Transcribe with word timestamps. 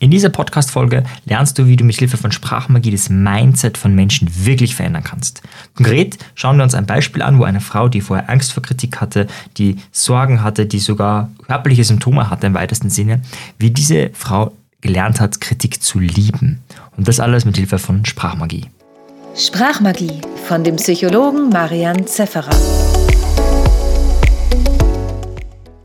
In 0.00 0.12
dieser 0.12 0.28
Podcast-Folge 0.28 1.02
lernst 1.24 1.58
du, 1.58 1.66
wie 1.66 1.74
du 1.74 1.82
mit 1.84 1.96
Hilfe 1.96 2.16
von 2.16 2.30
Sprachmagie 2.30 2.92
das 2.92 3.10
Mindset 3.10 3.76
von 3.76 3.96
Menschen 3.96 4.28
wirklich 4.44 4.76
verändern 4.76 5.02
kannst. 5.02 5.42
Konkret 5.74 6.18
schauen 6.36 6.56
wir 6.56 6.62
uns 6.62 6.74
ein 6.74 6.86
Beispiel 6.86 7.20
an, 7.20 7.38
wo 7.38 7.42
eine 7.42 7.60
Frau, 7.60 7.88
die 7.88 8.00
vorher 8.00 8.30
Angst 8.30 8.52
vor 8.52 8.62
Kritik 8.62 9.00
hatte, 9.00 9.26
die 9.56 9.76
Sorgen 9.90 10.44
hatte, 10.44 10.66
die 10.66 10.78
sogar 10.78 11.30
körperliche 11.48 11.82
Symptome 11.82 12.30
hatte 12.30 12.46
im 12.46 12.54
weitesten 12.54 12.90
Sinne, 12.90 13.22
wie 13.58 13.70
diese 13.70 14.10
Frau 14.12 14.52
gelernt 14.82 15.20
hat, 15.20 15.40
Kritik 15.40 15.82
zu 15.82 15.98
lieben. 15.98 16.60
Und 16.96 17.08
das 17.08 17.18
alles 17.18 17.44
mit 17.44 17.56
Hilfe 17.56 17.80
von 17.80 18.04
Sprachmagie. 18.04 18.66
Sprachmagie 19.34 20.20
von 20.46 20.62
dem 20.62 20.76
Psychologen 20.76 21.48
Marian 21.48 22.06
Zefferer. 22.06 22.54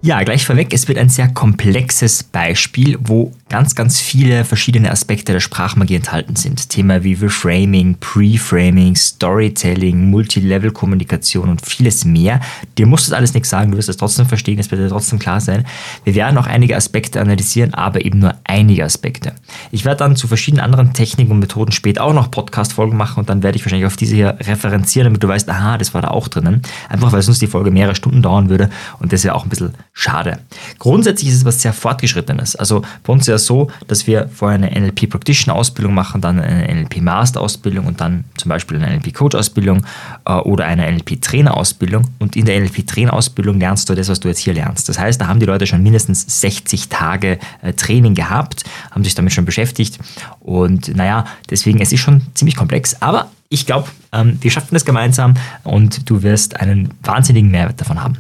Ja, 0.06 0.22
gleich 0.24 0.46
vorweg, 0.46 0.74
es 0.74 0.90
wird 0.90 0.98
ein 0.98 1.08
sehr 1.08 1.30
komplexes 1.30 2.24
Beispiel, 2.24 2.98
wo 3.02 3.32
ganz, 3.54 3.76
ganz 3.76 4.02
viele 4.02 4.46
verschiedene 4.46 4.90
Aspekte 4.90 5.32
der 5.32 5.40
Sprachmagie 5.40 5.94
enthalten 5.94 6.36
sind. 6.36 6.70
Thema 6.70 7.04
wie 7.04 7.14
Reframing, 7.14 7.98
Preframing, 8.00 8.96
Storytelling, 8.96 10.10
Multilevel-Kommunikation 10.10 11.50
und 11.50 11.64
vieles 11.64 12.04
mehr. 12.04 12.40
Dir 12.80 12.88
muss 12.88 13.06
das 13.06 13.14
alles 13.14 13.36
nichts 13.36 13.52
sagen, 13.52 13.70
du 13.70 13.78
wirst 13.78 13.90
es 13.90 13.98
trotzdem 13.98 14.26
verstehen, 14.26 14.58
es 14.58 14.72
wird 14.72 14.82
dir 14.82 14.90
trotzdem 14.90 15.20
klar 15.20 15.40
sein. 15.40 15.68
Wir 16.04 16.16
werden 16.16 16.36
auch 16.40 16.48
einige 16.48 16.76
Aspekte 16.76 17.22
analysieren, 17.22 17.76
aber 17.76 18.04
eben 18.04 18.18
nur 18.18 18.34
einige 18.44 18.86
Aspekte. 18.86 19.34
Ich 19.70 19.86
werde 19.86 20.00
dann 20.00 20.16
zu 20.16 20.28
verschiedenen 20.28 20.66
anderen 20.66 20.94
Techniken 20.94 21.34
und 21.34 21.38
Methoden 21.38 21.74
später 21.74 22.06
auch 22.06 22.14
noch 22.14 22.32
Podcast-Folgen 22.32 22.98
machen 22.98 23.20
und 23.20 23.30
dann 23.30 23.44
werde 23.44 23.60
ich 23.60 23.64
wahrscheinlich 23.64 23.86
auf 23.86 23.98
diese 23.98 24.16
hier 24.16 24.36
referenzieren, 24.40 25.06
damit 25.06 25.22
du 25.22 25.28
weißt, 25.28 25.48
aha, 25.52 25.78
das 25.78 25.94
war 25.94 26.02
da 26.02 26.08
auch 26.08 26.28
drinnen. 26.28 26.64
Einfach 26.90 27.12
weil 27.12 27.22
sonst 27.22 27.40
die 27.44 27.46
Folge 27.46 27.70
mehrere 27.70 27.94
Stunden 27.94 28.24
dauern 28.24 28.50
würde 28.50 28.72
und 28.98 29.14
das 29.14 29.24
wäre 29.24 29.36
auch 29.36 29.44
ein 29.44 29.50
bisschen 29.50 29.76
schade. 29.92 30.40
Grundsätzlich 30.80 31.30
ist 31.30 31.36
es 31.36 31.46
was 31.46 31.62
sehr 31.62 31.74
Fortgeschrittenes. 31.74 32.56
Also 32.56 32.82
bei 33.04 33.14
uns 33.14 33.22
ist 33.22 33.28
ja 33.28 33.43
so, 33.46 33.70
dass 33.88 34.08
wir 34.08 34.28
vorher 34.30 34.58
eine 34.58 34.80
NLP 34.80 35.10
Practitioner 35.10 35.56
Ausbildung 35.56 35.94
machen, 35.94 36.22
dann 36.22 36.40
eine 36.40 36.74
NLP 36.74 37.02
Master 37.02 37.42
Ausbildung 37.42 37.86
und 37.86 38.02
dann 38.02 38.24
zum 38.38 38.50
Beispiel 38.50 38.78
eine 38.78 38.96
NLP 38.96 39.14
Coach 39.14 39.36
Ausbildung 39.36 39.86
äh, 40.26 40.34
oder 40.34 40.66
eine 40.66 40.90
NLP 40.92 41.22
Trainer 41.22 41.56
Ausbildung. 41.56 42.08
Und 42.20 42.36
in 42.36 42.46
der 42.46 42.60
NLP 42.60 42.88
Trainer 42.88 43.14
Ausbildung 43.14 43.60
lernst 43.60 43.90
du 43.90 43.96
das, 43.96 44.10
was 44.10 44.20
du 44.20 44.28
jetzt 44.28 44.40
hier 44.40 44.54
lernst. 44.54 44.90
Das 44.90 45.00
heißt, 45.00 45.20
da 45.20 45.28
haben 45.28 45.40
die 45.40 45.46
Leute 45.46 45.68
schon 45.68 45.84
mindestens 45.84 46.42
60 46.42 46.90
Tage 46.90 47.40
äh, 47.62 47.74
Training 47.74 48.16
gehabt, 48.16 48.64
haben 48.92 49.04
sich 49.04 49.16
damit 49.16 49.34
schon 49.34 49.46
beschäftigt. 49.46 50.00
Und 50.40 50.96
naja, 50.96 51.26
deswegen, 51.50 51.80
es 51.82 51.92
ist 51.92 52.02
schon 52.02 52.22
ziemlich 52.34 52.56
komplex, 52.56 53.02
aber 53.02 53.30
ich 53.50 53.66
glaube, 53.66 53.90
ähm, 54.12 54.38
wir 54.42 54.50
schaffen 54.50 54.74
das 54.74 54.84
gemeinsam 54.84 55.36
und 55.64 56.10
du 56.10 56.24
wirst 56.24 56.60
einen 56.60 56.90
wahnsinnigen 57.04 57.52
Mehrwert 57.52 57.80
davon 57.80 58.02
haben. 58.02 58.18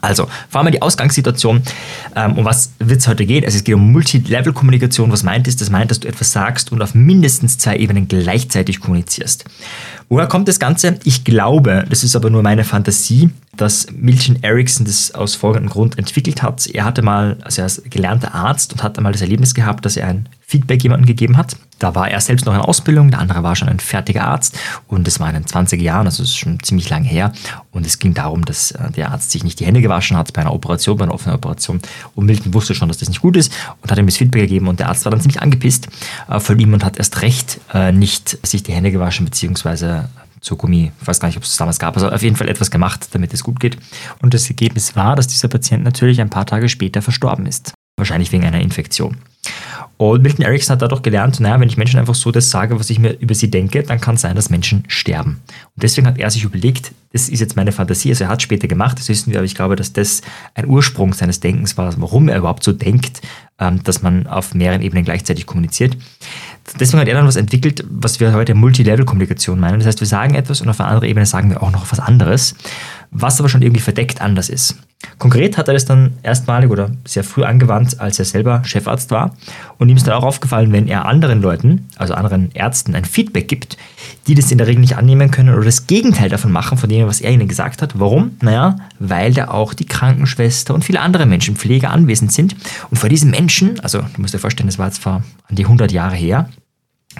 Also, 0.00 0.28
vor 0.48 0.60
allem 0.60 0.72
die 0.72 0.82
Ausgangssituation. 0.82 1.62
Ähm, 2.14 2.38
um 2.38 2.44
was 2.44 2.72
wird 2.78 3.00
es 3.00 3.08
heute 3.08 3.26
gehen? 3.26 3.44
Also, 3.44 3.56
es 3.56 3.64
geht 3.64 3.74
um 3.74 3.92
Multilevel-Kommunikation. 3.92 5.10
Was 5.10 5.22
meint 5.22 5.48
es? 5.48 5.56
Das 5.56 5.70
meint, 5.70 5.90
dass 5.90 6.00
du 6.00 6.08
etwas 6.08 6.32
sagst 6.32 6.72
und 6.72 6.82
auf 6.82 6.94
mindestens 6.94 7.58
zwei 7.58 7.76
Ebenen 7.76 8.08
gleichzeitig 8.08 8.80
kommunizierst. 8.80 9.44
Woher 10.08 10.26
kommt 10.26 10.48
das 10.48 10.58
Ganze? 10.58 10.98
Ich 11.04 11.24
glaube, 11.24 11.84
das 11.88 12.02
ist 12.02 12.16
aber 12.16 12.30
nur 12.30 12.42
meine 12.42 12.64
Fantasie, 12.64 13.30
dass 13.58 13.88
Milton 13.92 14.38
Erickson 14.42 14.86
das 14.86 15.14
aus 15.14 15.34
folgendem 15.34 15.68
Grund 15.68 15.98
entwickelt 15.98 16.42
hat. 16.42 16.66
Er 16.66 16.84
hatte 16.84 17.02
mal, 17.02 17.36
also 17.42 17.62
er 17.62 17.66
ist 17.66 17.90
gelernter 17.90 18.34
Arzt 18.34 18.72
und 18.72 18.82
hatte 18.82 19.00
mal 19.00 19.12
das 19.12 19.20
Erlebnis 19.20 19.54
gehabt, 19.54 19.84
dass 19.84 19.96
er 19.96 20.06
ein 20.06 20.28
Feedback 20.46 20.82
jemandem 20.82 21.06
gegeben 21.06 21.36
hat. 21.36 21.56
Da 21.78 21.94
war 21.94 22.10
er 22.10 22.20
selbst 22.20 22.46
noch 22.46 22.54
in 22.54 22.60
Ausbildung, 22.60 23.10
der 23.10 23.20
andere 23.20 23.42
war 23.42 23.54
schon 23.54 23.68
ein 23.68 23.80
fertiger 23.80 24.24
Arzt 24.24 24.58
und 24.86 25.06
das 25.06 25.20
war 25.20 25.28
in 25.28 25.34
den 25.34 25.44
20er 25.44 25.82
Jahren, 25.82 26.06
also 26.06 26.22
das 26.22 26.30
ist 26.30 26.38
schon 26.38 26.58
ziemlich 26.62 26.88
lange 26.88 27.06
her. 27.06 27.32
Und 27.70 27.86
es 27.86 27.98
ging 27.98 28.14
darum, 28.14 28.44
dass 28.44 28.70
äh, 28.70 28.90
der 28.92 29.12
Arzt 29.12 29.30
sich 29.30 29.44
nicht 29.44 29.60
die 29.60 29.66
Hände 29.66 29.82
gewaschen 29.82 30.16
hat 30.16 30.32
bei 30.32 30.40
einer 30.40 30.54
Operation, 30.54 30.96
bei 30.96 31.04
einer 31.04 31.12
offenen 31.12 31.36
Operation. 31.36 31.80
Und 32.14 32.24
Milton 32.24 32.54
wusste 32.54 32.74
schon, 32.74 32.88
dass 32.88 32.96
das 32.96 33.08
nicht 33.08 33.20
gut 33.20 33.36
ist 33.36 33.52
und 33.82 33.90
hat 33.90 33.98
ihm 33.98 34.06
das 34.06 34.16
Feedback 34.16 34.42
gegeben 34.42 34.68
und 34.68 34.80
der 34.80 34.88
Arzt 34.88 35.04
war 35.04 35.10
dann 35.10 35.20
ziemlich 35.20 35.42
angepisst 35.42 35.88
äh, 36.30 36.40
von 36.40 36.58
ihm 36.58 36.72
und 36.72 36.82
hat 36.82 36.96
erst 36.96 37.20
recht 37.20 37.60
äh, 37.74 37.92
nicht 37.92 38.38
sich 38.46 38.62
die 38.62 38.72
Hände 38.72 38.90
gewaschen, 38.90 39.26
beziehungsweise 39.26 39.97
so 40.40 40.56
Gummi, 40.56 40.92
ich 41.00 41.06
weiß 41.06 41.20
gar 41.20 41.28
nicht, 41.28 41.38
ob 41.38 41.44
es 41.44 41.56
damals 41.56 41.78
gab, 41.78 41.96
also 41.96 42.08
auf 42.08 42.22
jeden 42.22 42.36
Fall 42.36 42.48
etwas 42.48 42.70
gemacht, 42.70 43.08
damit 43.12 43.34
es 43.34 43.42
gut 43.42 43.60
geht. 43.60 43.76
Und 44.22 44.34
das 44.34 44.48
Ergebnis 44.48 44.96
war, 44.96 45.16
dass 45.16 45.28
dieser 45.28 45.48
Patient 45.48 45.84
natürlich 45.84 46.20
ein 46.20 46.30
paar 46.30 46.46
Tage 46.46 46.68
später 46.68 47.02
verstorben 47.02 47.46
ist. 47.46 47.72
Wahrscheinlich 47.96 48.30
wegen 48.30 48.44
einer 48.44 48.60
Infektion. 48.60 49.16
Und 49.98 50.22
Milton 50.22 50.44
Erickson 50.44 50.74
hat 50.74 50.82
dadurch 50.82 51.02
gelernt, 51.02 51.40
naja, 51.40 51.58
wenn 51.58 51.68
ich 51.68 51.76
Menschen 51.76 51.98
einfach 51.98 52.14
so 52.14 52.30
das 52.30 52.50
sage, 52.50 52.78
was 52.78 52.88
ich 52.88 53.00
mir 53.00 53.18
über 53.18 53.34
sie 53.34 53.50
denke, 53.50 53.82
dann 53.82 54.00
kann 54.00 54.14
es 54.14 54.20
sein, 54.20 54.36
dass 54.36 54.48
Menschen 54.48 54.84
sterben. 54.86 55.40
Und 55.74 55.82
deswegen 55.82 56.06
hat 56.06 56.18
er 56.18 56.30
sich 56.30 56.44
überlegt, 56.44 56.92
das 57.12 57.28
ist 57.28 57.40
jetzt 57.40 57.56
meine 57.56 57.72
Fantasie, 57.72 58.10
also 58.10 58.24
er 58.24 58.30
hat 58.30 58.40
später 58.40 58.68
gemacht, 58.68 59.00
das 59.00 59.08
wissen 59.08 59.32
wir, 59.32 59.38
aber 59.40 59.46
ich 59.46 59.56
glaube, 59.56 59.74
dass 59.74 59.92
das 59.92 60.22
ein 60.54 60.68
Ursprung 60.68 61.14
seines 61.14 61.40
Denkens 61.40 61.76
war, 61.76 61.92
warum 62.00 62.28
er 62.28 62.38
überhaupt 62.38 62.62
so 62.62 62.72
denkt, 62.72 63.22
ähm, 63.58 63.82
dass 63.82 64.00
man 64.00 64.28
auf 64.28 64.54
mehreren 64.54 64.82
Ebenen 64.82 65.04
gleichzeitig 65.04 65.46
kommuniziert. 65.46 65.96
Deswegen 66.78 67.00
hat 67.00 67.08
er 67.08 67.14
dann 67.14 67.26
was 67.26 67.36
entwickelt, 67.36 67.84
was 67.88 68.20
wir 68.20 68.32
heute 68.32 68.54
Multilevel-Kommunikation 68.54 69.58
meinen. 69.58 69.78
Das 69.78 69.86
heißt, 69.86 70.00
wir 70.00 70.06
sagen 70.06 70.34
etwas 70.34 70.60
und 70.60 70.68
auf 70.68 70.80
einer 70.80 70.88
anderen 70.88 71.08
Ebene 71.08 71.26
sagen 71.26 71.50
wir 71.50 71.62
auch 71.62 71.70
noch 71.70 71.90
was 71.90 72.00
anderes, 72.00 72.54
was 73.10 73.40
aber 73.40 73.48
schon 73.48 73.62
irgendwie 73.62 73.80
verdeckt 73.80 74.20
anders 74.20 74.48
ist. 74.48 74.76
Konkret 75.18 75.56
hat 75.56 75.68
er 75.68 75.74
das 75.74 75.84
dann 75.84 76.14
erstmalig 76.22 76.70
oder 76.70 76.90
sehr 77.04 77.24
früh 77.24 77.44
angewandt, 77.44 78.00
als 78.00 78.18
er 78.18 78.24
selber 78.24 78.62
Chefarzt 78.64 79.10
war. 79.10 79.36
Und 79.78 79.88
ihm 79.88 79.96
ist 79.96 80.06
dann 80.06 80.14
auch 80.14 80.24
aufgefallen, 80.24 80.72
wenn 80.72 80.88
er 80.88 81.06
anderen 81.06 81.40
Leuten, 81.40 81.86
also 81.96 82.14
anderen 82.14 82.50
Ärzten, 82.52 82.94
ein 82.94 83.04
Feedback 83.04 83.48
gibt, 83.48 83.76
die 84.26 84.34
das 84.34 84.50
in 84.50 84.58
der 84.58 84.66
Regel 84.66 84.80
nicht 84.80 84.96
annehmen 84.96 85.30
können 85.30 85.54
oder 85.54 85.64
das 85.64 85.86
Gegenteil 85.86 86.28
davon 86.28 86.52
machen, 86.52 86.78
von 86.78 86.88
dem, 86.88 87.06
was 87.06 87.20
er 87.20 87.30
ihnen 87.30 87.48
gesagt 87.48 87.82
hat. 87.82 87.98
Warum? 87.98 88.32
Naja, 88.40 88.76
weil 88.98 89.32
da 89.32 89.48
auch 89.48 89.74
die 89.74 89.86
Krankenschwester 89.86 90.74
und 90.74 90.84
viele 90.84 91.00
andere 91.00 91.26
Menschen, 91.26 91.56
Pfleger 91.56 91.90
anwesend 91.90 92.32
sind. 92.32 92.56
Und 92.90 92.98
vor 92.98 93.08
diesen 93.08 93.30
Menschen, 93.30 93.80
also 93.80 94.00
du 94.00 94.20
musst 94.20 94.34
dir 94.34 94.38
vorstellen, 94.38 94.68
das 94.68 94.78
war 94.78 94.86
jetzt 94.86 95.02
vor 95.02 95.22
an 95.48 95.56
die 95.56 95.64
100 95.64 95.92
Jahre 95.92 96.16
her, 96.16 96.48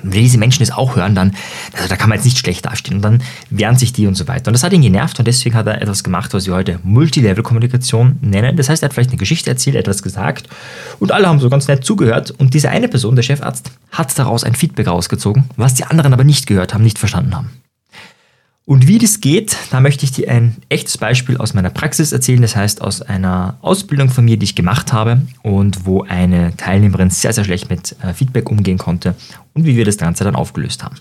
wenn 0.03 0.23
diese 0.23 0.39
Menschen 0.39 0.61
das 0.61 0.77
auch 0.77 0.97
hören, 0.97 1.15
dann, 1.15 1.35
also 1.75 1.89
da 1.89 1.97
kann 1.97 2.09
man 2.09 2.19
jetzt 2.19 2.25
nicht 2.25 2.39
schlecht 2.39 2.67
dastehen 2.67 2.97
und 2.97 3.03
dann 3.03 3.23
wehren 3.51 3.77
sich 3.77 3.93
die 3.93 4.07
und 4.07 4.15
so 4.15 4.29
weiter. 4.29 4.49
Und 4.49 4.55
das 4.55 4.63
hat 4.63 4.73
ihn 4.73 4.83
genervt 4.83 5.19
und 5.19 5.27
deswegen 5.27 5.55
hat 5.55 5.67
er 5.67 5.81
etwas 5.81 6.05
gemacht, 6.05 6.35
was 6.35 6.47
wir 6.47 6.55
heute 6.55 6.79
Multilevel-Kommunikation 6.83 8.19
nennen. 8.21 8.57
Das 8.57 8.69
heißt, 8.69 8.83
er 8.83 8.89
hat 8.89 8.95
vielleicht 8.95 9.11
eine 9.11 9.19
Geschichte 9.19 9.51
erzählt, 9.51 9.77
etwas 9.77 10.03
gesagt 10.03 10.49
und 10.99 11.13
alle 11.13 11.29
haben 11.29 11.41
so 11.41 11.51
ganz 11.51 11.69
nett 11.69 11.85
zugehört 11.85 12.31
und 12.33 12.55
diese 12.55 12.71
eine 12.71 12.89
Person, 12.89 13.17
der 13.17 13.23
Chefarzt, 13.23 13.71
hat 13.93 14.19
daraus 14.19 14.45
ein 14.45 14.55
Feedback 14.55 14.89
rausgezogen, 14.89 15.45
was 15.57 15.75
die 15.75 15.85
anderen 15.85 16.13
aber 16.13 16.25
nicht 16.25 16.47
gehört 16.47 16.75
haben, 16.75 16.85
nicht 16.85 16.99
verstanden 16.99 17.35
haben. 17.35 17.51
Und 18.69 18.87
wie 18.87 18.99
das 18.99 19.23
geht, 19.23 19.57
da 19.71 19.81
möchte 19.81 20.05
ich 20.05 20.13
dir 20.13 20.31
ein 20.31 20.57
echtes 20.69 20.99
Beispiel 20.99 21.39
aus 21.39 21.55
meiner 21.55 21.71
Praxis 21.71 22.13
erzählen. 22.13 22.43
Das 22.43 22.55
heißt, 22.55 22.83
aus 22.83 23.01
einer 23.01 23.57
Ausbildung 23.63 24.11
von 24.11 24.27
mir, 24.27 24.37
die 24.37 24.45
ich 24.45 24.57
gemacht 24.57 24.93
habe 24.93 25.23
und 25.43 25.87
wo 25.87 26.03
eine 26.03 26.55
Teilnehmerin 26.59 27.09
sehr, 27.09 27.33
sehr 27.33 27.45
schlecht 27.45 27.71
mit 27.71 27.97
äh, 28.03 28.13
Feedback 28.13 28.51
umgehen 28.51 28.77
konnte 28.77 29.15
und 29.55 29.65
wie 29.65 29.75
wir 29.75 29.87
das 29.87 29.97
Ganze 29.97 30.23
dann 30.23 30.37
aufgelöst 30.37 30.85
haben. 30.85 30.97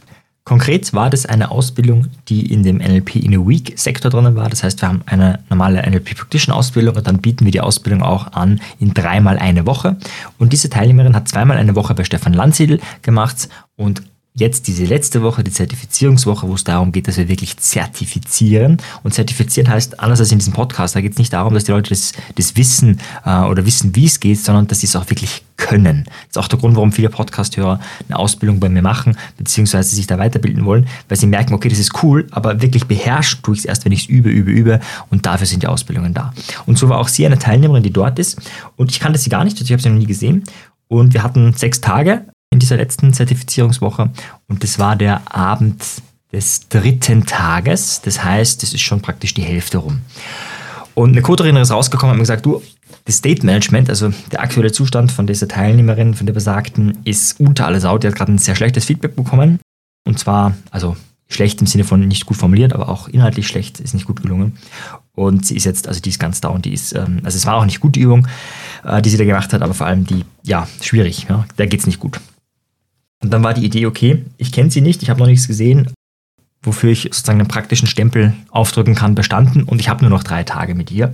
Konkret 0.46 0.94
war 0.94 1.10
das 1.10 1.26
eine 1.26 1.52
Ausbildung, 1.52 2.08
die 2.30 2.54
in 2.54 2.64
dem 2.64 2.78
NLP 2.78 3.18
in 3.18 3.36
a 3.36 3.46
Week 3.46 3.74
Sektor 3.76 4.10
drinnen 4.10 4.38
war. 4.38 4.48
Das 4.48 4.64
heißt, 4.64 4.82
wir 4.82 4.88
haben 4.88 5.02
eine 5.06 5.40
normale 5.50 5.82
NLP 5.82 6.16
Practitioner 6.16 6.56
Ausbildung 6.56 6.96
und 6.96 7.06
dann 7.06 7.20
bieten 7.20 7.44
wir 7.44 7.52
die 7.52 7.60
Ausbildung 7.60 8.02
auch 8.02 8.32
an 8.32 8.62
in 8.80 8.94
dreimal 8.94 9.38
eine 9.40 9.66
Woche. 9.66 9.98
Und 10.38 10.54
diese 10.54 10.70
Teilnehmerin 10.70 11.18
hat 11.18 11.28
zweimal 11.28 11.58
eine 11.58 11.76
Woche 11.76 11.96
bei 11.96 12.06
Stefan 12.06 12.32
Landsiedel 12.32 12.80
gemacht 13.02 13.50
und 13.76 14.04
jetzt 14.38 14.68
diese 14.68 14.86
letzte 14.86 15.24
Woche, 15.24 15.44
die 15.44 15.52
Zertifizierungswoche, 15.52 16.48
wo 16.48 16.53
es 16.53 16.64
darum 16.64 16.92
geht, 16.92 17.08
dass 17.08 17.18
wir 17.18 17.28
wirklich 17.28 17.58
zertifizieren. 17.58 18.78
Und 19.03 19.14
zertifizieren 19.14 19.70
heißt, 19.70 20.00
anders 20.00 20.20
als 20.20 20.31
in 20.31 20.38
diesem 20.38 20.53
Podcast, 20.53 20.96
da 20.96 21.02
geht 21.02 21.14
es 21.14 21.18
nicht 21.18 21.34
darum, 21.34 21.56
dass 21.56 21.64
die 21.64 21.72
Leute 21.72 21.90
das, 21.90 22.14
das 22.36 22.56
wissen 22.56 23.00
äh, 23.25 23.42
oder 23.42 23.66
wissen, 23.66 23.96
wie 23.96 24.06
es 24.06 24.20
geht, 24.20 24.40
sondern 24.40 24.68
dass 24.68 24.81
sie 24.81 24.86
es 24.86 24.96
auch 24.96 25.09
wirklich 25.09 25.44
können. 25.58 26.03
Das 26.06 26.30
ist 26.30 26.38
auch 26.38 26.48
der 26.48 26.59
Grund, 26.59 26.75
warum 26.75 26.92
viele 26.92 27.09
Podcast-Hörer 27.09 27.80
eine 28.08 28.20
Ausbildung 28.20 28.59
bei 28.59 28.70
mir 28.70 28.84
machen, 28.84 29.18
beziehungsweise 29.38 29.96
sich 29.96 30.06
da 30.06 30.20
weiterbilden 30.20 30.66
wollen, 30.66 30.88
weil 31.09 31.18
sie 31.18 31.25
merken, 31.25 31.56
okay, 31.56 31.68
das 31.68 31.80
ist 31.80 32.04
cool, 32.04 32.28
aber 32.30 32.62
wirklich 32.62 32.86
beherrschen 32.86 33.42
tue 33.42 33.56
ich 33.56 33.62
es 33.62 33.66
erst, 33.66 33.86
wenn 33.86 33.92
ich 33.92 34.04
es 34.04 34.06
übe, 34.06 34.30
übe, 34.30 34.52
übe 34.52 34.80
und 35.09 35.25
dafür 35.25 35.48
sind 35.48 35.64
die 35.64 35.68
Ausbildungen 35.68 36.14
da. 36.14 36.31
Und 36.68 36.78
so 36.78 36.90
war 36.90 37.00
auch 37.00 37.08
sie 37.08 37.25
eine 37.25 37.40
Teilnehmerin, 37.40 37.81
die 37.81 37.92
dort 37.92 38.19
ist 38.19 38.40
und 38.75 38.92
ich 38.92 39.00
kannte 39.00 39.18
sie 39.18 39.31
gar 39.31 39.44
nicht, 39.44 39.56
also 39.56 39.66
ich 39.66 39.72
habe 39.72 39.81
sie 39.81 39.90
noch 39.90 39.98
nie 39.98 40.06
gesehen 40.06 40.44
und 40.88 41.16
wir 41.16 41.24
hatten 41.24 41.54
sechs 41.54 41.81
Tage 41.81 42.28
in 42.57 42.59
dieser 42.59 42.78
letzten 42.78 43.13
Zertifizierungswoche 43.13 44.09
und 44.48 44.63
das 44.63 44.80
war 44.80 44.95
der 44.95 45.21
Abend 45.33 45.83
des 46.33 46.68
dritten 46.69 47.27
Tages. 47.27 48.01
Das 48.01 48.24
heißt, 48.24 48.63
es 48.63 48.74
ist 48.74 48.81
schon 48.81 49.00
praktisch 49.00 49.36
die 49.36 49.44
Hälfte 49.44 49.77
rum. 49.77 50.01
Und 50.95 51.12
eine 51.12 51.21
Co-Trainerin 51.21 51.62
ist 51.62 51.69
rausgekommen 51.69 52.09
und 52.09 52.13
hat 52.13 52.18
mir 52.18 52.24
gesagt, 52.24 52.45
du, 52.48 52.63
das 53.06 53.18
State 53.18 53.45
Management, 53.45 53.92
also 53.92 54.12
der 54.31 54.42
aktuelle 54.42 54.71
Zustand 54.71 55.12
von 55.12 55.27
dieser 55.27 55.48
Teilnehmerin, 55.48 56.15
von 56.15 56.25
der 56.25 56.33
Besagten, 56.33 56.98
ist 57.04 57.39
unter 57.39 57.68
alles 57.68 57.83
Sau. 57.83 58.00
Die 58.00 58.07
hat 58.07 58.15
gerade 58.15 58.31
ein 58.31 58.39
sehr 58.39 58.56
schlechtes 58.56 58.86
Feedback 58.86 59.15
bekommen. 59.15 59.60
Und 60.07 60.18
zwar, 60.18 60.56
also 60.71 60.98
schlecht 61.30 61.62
im 61.62 61.68
Sinne 61.68 61.83
von 61.83 62.07
nicht 62.07 62.25
gut 62.25 62.38
formuliert, 62.38 62.74
aber 62.74 62.89
auch 62.89 63.07
inhaltlich 63.07 63.48
schlecht, 63.48 63.80
ist 63.80 63.94
nicht 63.94 64.07
gut 64.07 64.21
gelungen. 64.21 64.57
Und 65.13 65.45
sie 65.45 65.56
ist 65.56 65.65
jetzt, 65.65 65.88
also 65.88 66.00
die 66.00 66.10
ist 66.10 66.19
ganz 66.19 66.42
down, 66.42 66.62
die 66.62 66.74
ist, 66.74 66.94
ähm, 66.94 67.21
also 67.24 67.38
es 67.38 67.45
war 67.45 67.56
auch 67.56 67.65
nicht 67.65 67.80
gut, 67.80 67.95
die 67.95 68.01
Übung, 68.01 68.27
äh, 68.83 69.01
die 69.01 69.10
sie 69.10 69.18
da 69.18 69.25
gemacht 69.25 69.51
hat, 69.51 69.62
aber 69.62 69.74
vor 69.74 69.88
allem 69.88 70.06
die, 70.06 70.25
ja, 70.44 70.68
schwierig, 70.81 71.25
ja, 71.30 71.45
der 71.57 71.68
geht's 71.68 71.86
nicht 71.86 72.00
gut. 72.00 72.19
Und 73.22 73.31
dann 73.31 73.44
war 73.44 73.54
die 73.54 73.66
Idee, 73.66 73.86
okay, 73.86 74.25
ich 74.38 74.52
kenne 74.52 74.69
sie 74.69 74.81
nicht, 74.81 75.02
ich 75.04 75.10
habe 75.10 75.19
noch 75.19 75.28
nichts 75.28 75.48
gesehen, 75.48 75.92
wofür 76.62 76.92
ich 76.92 77.04
sozusagen 77.04 77.40
einen 77.40 77.48
praktischen 77.48 77.88
Stempel 77.88 78.34
aufdrücken 78.50 78.96
kann, 78.96 79.16
bestanden 79.16 79.64
und 79.64 79.80
ich 79.80 79.90
habe 79.90 80.02
nur 80.02 80.10
noch 80.10 80.24
drei 80.24 80.44
Tage 80.44 80.75
mit 80.75 80.92
ihr. 80.92 81.14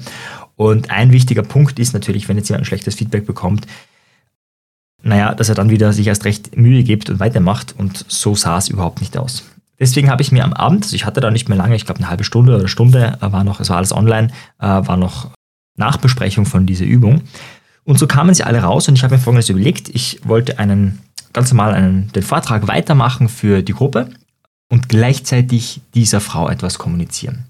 Und 0.56 0.92
ein 0.92 1.12
wichtiger 1.12 1.44
Punkt 1.44 1.80
ist 1.80 1.94
natürlich, 1.94 2.28
wenn 2.28 2.38
jetzt 2.38 2.50
jemand 2.50 2.64
ein 2.64 2.66
schlechtes 2.66 2.96
Feedback 2.96 3.26
bekommt, 3.26 3.68
naja, 5.02 5.36
dass 5.36 5.50
er 5.50 5.56
dann 5.56 5.70
wieder 5.70 5.92
sich 5.92 6.08
erst 6.08 6.26
recht 6.26 6.56
Mühe 6.56 6.84
gibt 6.84 7.10
und 7.10 7.20
weitermacht 7.20 7.76
und 7.78 8.06
so 8.08 8.36
sah 8.36 8.58
es 8.58 8.70
überhaupt 8.70 9.02
nicht 9.02 9.18
aus. 9.18 9.44
Deswegen 9.80 10.10
habe 10.10 10.22
ich 10.22 10.32
mir 10.32 10.46
am 10.46 10.54
Abend, 10.54 10.84
also 10.84 10.96
ich 10.96 11.06
hatte 11.06 11.20
da 11.20 11.30
nicht 11.30 11.50
mehr 11.50 11.58
lange, 11.58 11.76
ich 11.76 11.86
glaube 11.86 12.00
eine 12.00 12.10
halbe 12.10 12.24
Stunde 12.24 12.56
oder 12.56 12.68
Stunde, 12.68 13.18
äh, 13.22 13.32
war 13.32 13.44
noch, 13.44 13.60
es 13.60 13.70
war 13.70 13.78
alles 13.78 13.92
online, 13.92 14.30
äh, 14.60 14.66
war 14.66 14.98
noch 14.98 15.32
Nachbesprechung 15.76 16.46
von 16.46 16.66
dieser 16.66 16.86
Übung. 16.86 17.22
Und 17.84 18.00
so 18.00 18.08
kamen 18.08 18.34
sie 18.34 18.44
alle 18.44 18.60
raus 18.60 18.88
und 18.88 18.96
ich 18.96 19.04
habe 19.04 19.16
mir 19.16 19.22
folgendes 19.22 19.50
überlegt. 19.50 19.90
Ich 19.90 20.22
wollte 20.24 20.58
einen 20.58 21.00
ganz 21.34 21.52
normal 21.52 21.74
einen, 21.74 22.12
den 22.14 22.24
Vortrag 22.24 22.68
weitermachen 22.68 23.28
für 23.28 23.62
die 23.62 23.74
Gruppe 23.74 24.10
und 24.70 24.90
gleichzeitig 24.90 25.82
dieser 25.94 26.22
Frau 26.22 26.50
etwas 26.50 26.78
kommunizieren. 26.78 27.46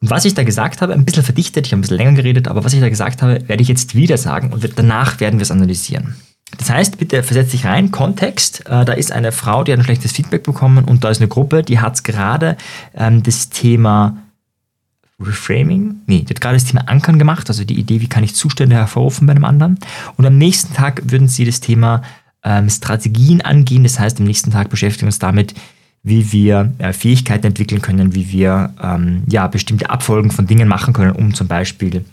Und 0.00 0.10
was 0.10 0.24
ich 0.24 0.34
da 0.34 0.44
gesagt 0.44 0.82
habe, 0.82 0.92
ein 0.92 1.04
bisschen 1.04 1.22
verdichtet, 1.22 1.66
ich 1.66 1.72
habe 1.72 1.78
ein 1.78 1.82
bisschen 1.82 1.96
länger 1.96 2.12
geredet, 2.12 2.48
aber 2.48 2.64
was 2.64 2.72
ich 2.72 2.80
da 2.80 2.88
gesagt 2.88 3.22
habe, 3.22 3.48
werde 3.48 3.62
ich 3.62 3.68
jetzt 3.68 3.94
wieder 3.94 4.18
sagen 4.18 4.52
und 4.52 4.78
danach 4.78 5.20
werden 5.20 5.38
wir 5.38 5.42
es 5.42 5.50
analysieren. 5.50 6.16
Das 6.58 6.70
heißt, 6.70 6.98
bitte 6.98 7.22
versetz 7.22 7.50
dich 7.50 7.64
rein, 7.64 7.90
Kontext, 7.90 8.66
äh, 8.66 8.84
da 8.84 8.92
ist 8.92 9.10
eine 9.10 9.32
Frau, 9.32 9.64
die 9.64 9.72
hat 9.72 9.80
ein 9.80 9.84
schlechtes 9.84 10.12
Feedback 10.12 10.44
bekommen 10.44 10.84
und 10.84 11.02
da 11.02 11.10
ist 11.10 11.20
eine 11.20 11.28
Gruppe, 11.28 11.62
die 11.62 11.80
hat 11.80 12.04
gerade 12.04 12.56
ähm, 12.94 13.22
das 13.22 13.50
Thema 13.50 14.16
Reframing, 15.18 16.02
nee, 16.06 16.22
die 16.22 16.34
hat 16.34 16.40
gerade 16.40 16.56
das 16.56 16.66
Thema 16.66 16.82
Ankern 16.88 17.18
gemacht, 17.18 17.48
also 17.48 17.64
die 17.64 17.78
Idee, 17.78 18.00
wie 18.00 18.08
kann 18.08 18.22
ich 18.22 18.34
Zustände 18.34 18.76
hervorrufen 18.76 19.26
bei 19.26 19.32
einem 19.32 19.44
anderen. 19.44 19.78
Und 20.16 20.26
am 20.26 20.36
nächsten 20.36 20.74
Tag 20.74 21.02
würden 21.10 21.26
sie 21.26 21.46
das 21.46 21.60
Thema 21.60 22.02
ähm, 22.46 22.70
Strategien 22.70 23.42
angehen, 23.42 23.82
das 23.82 23.98
heißt, 23.98 24.20
am 24.20 24.26
nächsten 24.26 24.52
Tag 24.52 24.70
beschäftigen 24.70 25.02
wir 25.02 25.08
uns 25.08 25.18
damit, 25.18 25.54
wie 26.02 26.30
wir 26.32 26.72
äh, 26.78 26.92
Fähigkeiten 26.92 27.48
entwickeln 27.48 27.82
können, 27.82 28.14
wie 28.14 28.30
wir 28.30 28.72
ähm, 28.80 29.24
ja, 29.28 29.48
bestimmte 29.48 29.90
Abfolgen 29.90 30.30
von 30.30 30.46
Dingen 30.46 30.68
machen 30.68 30.94
können, 30.94 31.10
um 31.10 31.34
zum 31.34 31.48
Beispiel 31.48 32.04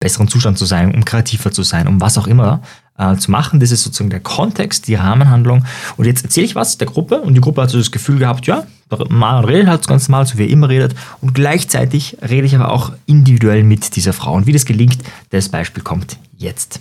besseren 0.00 0.28
Zustand 0.28 0.58
zu 0.58 0.64
sein, 0.64 0.92
um 0.94 1.04
kreativer 1.04 1.52
zu 1.52 1.62
sein, 1.62 1.86
um 1.86 2.00
was 2.00 2.18
auch 2.18 2.26
immer 2.26 2.62
äh, 2.98 3.14
zu 3.16 3.30
machen. 3.30 3.60
Das 3.60 3.70
ist 3.70 3.84
sozusagen 3.84 4.10
der 4.10 4.20
Kontext, 4.20 4.88
die 4.88 4.96
Rahmenhandlung. 4.96 5.64
Und 5.96 6.06
jetzt 6.06 6.24
erzähle 6.24 6.46
ich 6.46 6.54
was 6.56 6.78
der 6.78 6.88
Gruppe 6.88 7.20
und 7.20 7.34
die 7.34 7.40
Gruppe 7.40 7.62
hat 7.62 7.70
so 7.70 7.78
das 7.78 7.92
Gefühl 7.92 8.18
gehabt, 8.18 8.46
ja, 8.46 8.64
man 9.08 9.44
redet 9.44 9.68
halt 9.68 9.86
ganz 9.86 10.08
normal, 10.08 10.26
so 10.26 10.38
wie 10.38 10.44
er 10.44 10.50
immer 10.50 10.68
redet. 10.68 10.96
Und 11.20 11.34
gleichzeitig 11.34 12.16
rede 12.28 12.46
ich 12.46 12.56
aber 12.56 12.72
auch 12.72 12.92
individuell 13.06 13.62
mit 13.62 13.94
dieser 13.94 14.12
Frau. 14.12 14.32
Und 14.32 14.48
wie 14.48 14.52
das 14.52 14.64
gelingt, 14.64 14.98
das 15.28 15.48
Beispiel 15.48 15.84
kommt 15.84 16.16
jetzt. 16.36 16.80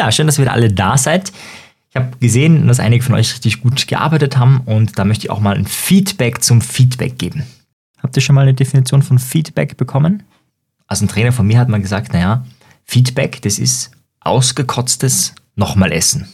Ja, 0.00 0.10
schön, 0.10 0.26
dass 0.26 0.38
ihr 0.38 0.44
wieder 0.44 0.54
alle 0.54 0.72
da 0.72 0.96
seid. 0.96 1.30
Ich 1.90 1.96
habe 1.96 2.16
gesehen, 2.20 2.66
dass 2.66 2.80
einige 2.80 3.04
von 3.04 3.16
euch 3.16 3.34
richtig 3.34 3.60
gut 3.60 3.86
gearbeitet 3.86 4.38
haben 4.38 4.62
und 4.64 4.98
da 4.98 5.04
möchte 5.04 5.26
ich 5.26 5.30
auch 5.30 5.40
mal 5.40 5.54
ein 5.54 5.66
Feedback 5.66 6.42
zum 6.42 6.62
Feedback 6.62 7.18
geben. 7.18 7.44
Habt 8.02 8.16
ihr 8.16 8.22
schon 8.22 8.34
mal 8.34 8.40
eine 8.40 8.54
Definition 8.54 9.02
von 9.02 9.18
Feedback 9.18 9.76
bekommen? 9.76 10.22
Also 10.86 11.04
ein 11.04 11.08
Trainer 11.08 11.32
von 11.32 11.46
mir 11.46 11.58
hat 11.58 11.68
mal 11.68 11.82
gesagt, 11.82 12.14
naja, 12.14 12.46
Feedback, 12.86 13.42
das 13.42 13.58
ist 13.58 13.90
ausgekotztes 14.20 15.34
nochmal 15.54 15.92
essen. 15.92 16.26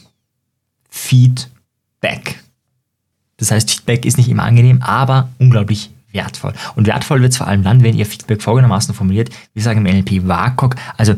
Feedback. 0.89 2.41
Das 3.35 3.51
heißt, 3.51 3.69
Feedback 3.69 4.05
ist 4.05 4.17
nicht 4.17 4.29
immer 4.29 4.43
angenehm, 4.43 4.81
aber 4.81 5.27
unglaublich 5.39 5.89
wertvoll. 6.13 6.53
Und 6.77 6.87
wertvoll 6.87 7.19
wird 7.21 7.33
es 7.33 7.37
vor 7.37 7.47
allem 7.47 7.63
dann, 7.63 7.83
wenn 7.83 7.97
ihr 7.97 8.05
Feedback 8.05 8.41
folgendermaßen 8.41 8.95
formuliert. 8.95 9.29
Wir 9.53 9.61
sagen 9.61 9.85
im 9.85 9.93
NLP 9.93 10.25
WAKOK, 10.25 10.77
also 10.95 11.15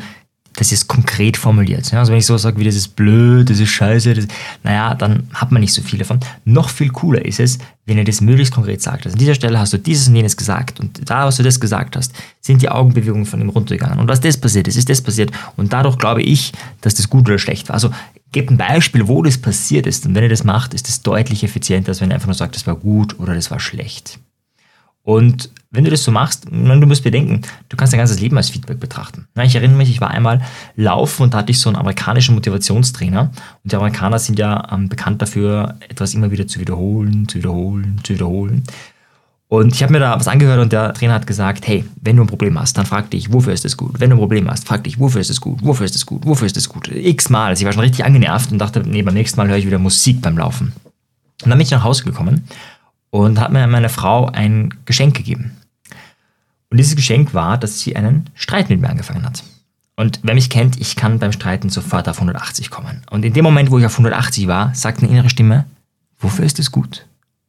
das 0.60 0.74
ist 0.74 0.90
konkret 0.90 1.38
formuliert. 1.38 1.94
Also 1.94 2.12
wenn 2.12 2.20
ich 2.20 2.26
so 2.26 2.38
sage, 2.38 2.60
wie 2.60 2.66
das 2.66 2.76
ist 2.76 2.90
blöd, 2.98 3.50
das 3.50 3.62
ist 3.62 3.70
scheiße, 3.70 4.14
das, 4.14 4.28
naja, 4.62 4.94
dann 4.94 5.30
hat 5.34 5.54
man 5.54 5.62
nicht 5.62 5.74
so 5.74 5.82
viel 5.82 5.98
davon. 5.98 6.20
Noch 6.44 6.68
viel 6.68 6.90
cooler 6.90 7.24
ist 7.24 7.40
es, 7.40 7.60
wenn 7.86 7.98
ihr 7.98 8.04
das 8.04 8.20
möglichst 8.20 8.54
konkret 8.54 8.82
sagt. 8.82 9.06
Also 9.06 9.16
an 9.16 9.20
dieser 9.20 9.36
Stelle 9.36 9.58
hast 9.58 9.72
du 9.72 9.78
dieses 9.78 10.10
und 10.10 10.18
jenes 10.18 10.36
gesagt 10.36 10.82
und 10.82 11.10
da, 11.10 11.26
was 11.26 11.38
du 11.38 11.44
das 11.44 11.62
gesagt 11.62 11.96
hast, 11.96 12.12
sind 12.42 12.62
die 12.62 12.68
Augenbewegungen 12.68 13.26
von 13.26 13.40
ihm 13.40 13.48
runtergegangen. 13.48 14.00
Und 14.00 14.10
was 14.10 14.20
das 14.20 14.36
passiert 14.36 14.68
ist, 14.68 14.76
ist 14.76 14.90
das 14.90 15.02
passiert. 15.02 15.32
Und 15.56 15.72
dadurch 15.72 15.98
glaube 15.98 16.24
ich, 16.24 16.52
dass 16.82 16.94
das 16.94 17.10
gut 17.10 17.30
oder 17.30 17.40
schlecht 17.40 17.70
war. 17.70 17.76
Also 17.76 17.92
gebt 18.34 18.52
ein 18.52 18.58
Beispiel, 18.58 19.08
wo 19.08 19.24
das 19.24 19.38
passiert 19.38 19.88
ist. 19.88 20.06
Und 20.06 20.14
wenn 20.14 20.24
ihr 20.24 20.30
das 20.30 20.44
macht, 20.44 20.74
ist 20.74 20.90
das 20.90 21.02
deutlich 21.04 21.46
effizienter, 21.46 21.90
als 21.90 22.02
wenn 22.02 22.12
ihr 22.12 22.16
einfach 22.16 22.28
nur 22.28 22.36
sagt, 22.36 22.58
das 22.58 22.68
war 22.68 22.76
gut 22.76 23.18
oder 23.18 23.34
das 23.34 23.50
war 23.50 23.62
schlecht. 23.62 24.20
Und 25.04 25.52
wenn 25.71 25.83
du 25.83 25.92
das 25.92 26.04
so 26.04 26.12
machst, 26.12 26.45
du 26.50 26.86
musst 26.88 27.04
bedenken, 27.04 27.42
du 27.69 27.77
kannst 27.77 27.94
dein 27.94 28.00
ganzes 28.00 28.19
Leben 28.19 28.38
als 28.38 28.50
Feedback 28.50 28.80
betrachten. 28.80 29.27
Ich 29.44 29.56
erinnere 29.56 29.77
mich, 29.77 29.89
ich 29.89 30.01
war 30.01 30.10
einmal 30.10 30.42
laufen 30.75 31.24
und 31.24 31.33
da 31.33 31.39
hatte 31.39 31.51
ich 31.51 31.60
so 31.60 31.69
einen 31.69 31.75
amerikanischen 31.75 32.33
Motivationstrainer. 32.33 33.31
Und 33.63 33.71
die 33.71 33.75
Amerikaner 33.75 34.18
sind 34.18 34.39
ja 34.39 34.68
ähm, 34.71 34.89
bekannt 34.89 35.21
dafür, 35.21 35.75
etwas 35.88 36.16
immer 36.16 36.31
wieder 36.31 36.48
zu 36.48 36.60
wiederholen, 36.60 37.27
zu 37.27 37.38
wiederholen, 37.38 38.00
zu 38.04 38.13
wiederholen. 38.13 38.63
Und 39.48 39.74
ich 39.74 39.81
habe 39.81 39.94
mir 39.94 40.00
da 40.00 40.19
was 40.19 40.27
angehört 40.27 40.60
und 40.60 40.71
der 40.71 40.94
Trainer 40.94 41.13
hat 41.13 41.25
gesagt, 41.25 41.68
hey, 41.68 41.83
wenn 42.01 42.15
du 42.15 42.24
ein 42.24 42.27
Problem 42.27 42.60
hast, 42.60 42.77
dann 42.77 42.86
frag 42.86 43.10
dich, 43.12 43.33
wofür 43.33 43.54
ist 43.54 43.65
es 43.65 43.77
gut? 43.77 44.00
Wenn 44.00 44.12
du 44.12 44.15
ein 44.15 44.19
Problem 44.19 44.50
hast, 44.50 44.68
frag 44.68 44.83
dich, 44.83 45.00
wofür 45.00 45.22
ist 45.22 45.31
es 45.31 45.42
gut? 45.42 45.60
Wofür 45.63 45.86
ist 45.86 45.95
es 45.95 46.06
gut? 46.06 46.24
Wofür 46.25 46.45
ist 46.45 46.57
es 46.57 46.69
gut? 46.69 46.88
X-mal. 46.88 47.50
Also 47.50 47.62
ich 47.62 47.65
war 47.65 47.74
schon 47.74 47.81
richtig 47.81 48.06
angenervt 48.06 48.51
und 48.51 48.60
dachte, 48.60 48.81
nee, 48.86 49.01
beim 49.01 49.15
nächsten 49.15 49.38
Mal 49.38 49.48
höre 49.48 49.57
ich 49.57 49.65
wieder 49.65 49.80
Musik 49.80 50.22
beim 50.22 50.38
Laufen. 50.38 50.74
Und 51.44 51.50
dann 51.50 51.57
bin 51.57 51.65
ich 51.65 51.72
nach 51.72 51.83
Hause 51.83 52.04
gekommen 52.04 52.44
und 53.10 53.39
hat 53.39 53.51
mir 53.51 53.65
meine 53.65 53.89
Frau 53.89 54.27
ein 54.27 54.74
Geschenk 54.86 55.15
gegeben. 55.18 55.57
Und 56.69 56.77
dieses 56.77 56.95
Geschenk 56.95 57.33
war, 57.33 57.57
dass 57.57 57.80
sie 57.80 57.95
einen 57.95 58.30
Streit 58.36 58.69
mit 58.69 58.80
mir 58.80 58.89
angefangen 58.89 59.25
hat. 59.25 59.44
Und 59.95 60.19
wer 60.24 60.33
mich 60.33 60.50
kennt, 60.50 60.80
ich 60.80 60.95
kann 60.95 61.19
beim 61.19 61.31
Streiten 61.31 61.69
sofort 61.69 62.07
auf 62.07 62.18
180 62.18 62.69
kommen. 62.69 63.01
Und 63.10 63.25
in 63.25 63.33
dem 63.33 63.44
Moment, 63.44 63.69
wo 63.69 63.80
ich 63.80 63.86
auf 63.86 63.94
180 63.94 64.48
war, 64.48 64.74
sagt 64.74 65.01
eine 65.01 65.12
innere 65.12 65.30
Stimme, 65.30 65.66
wofür 66.19 66.45
ist 66.45 66.60
es 66.60 66.71
gut? 66.71 67.06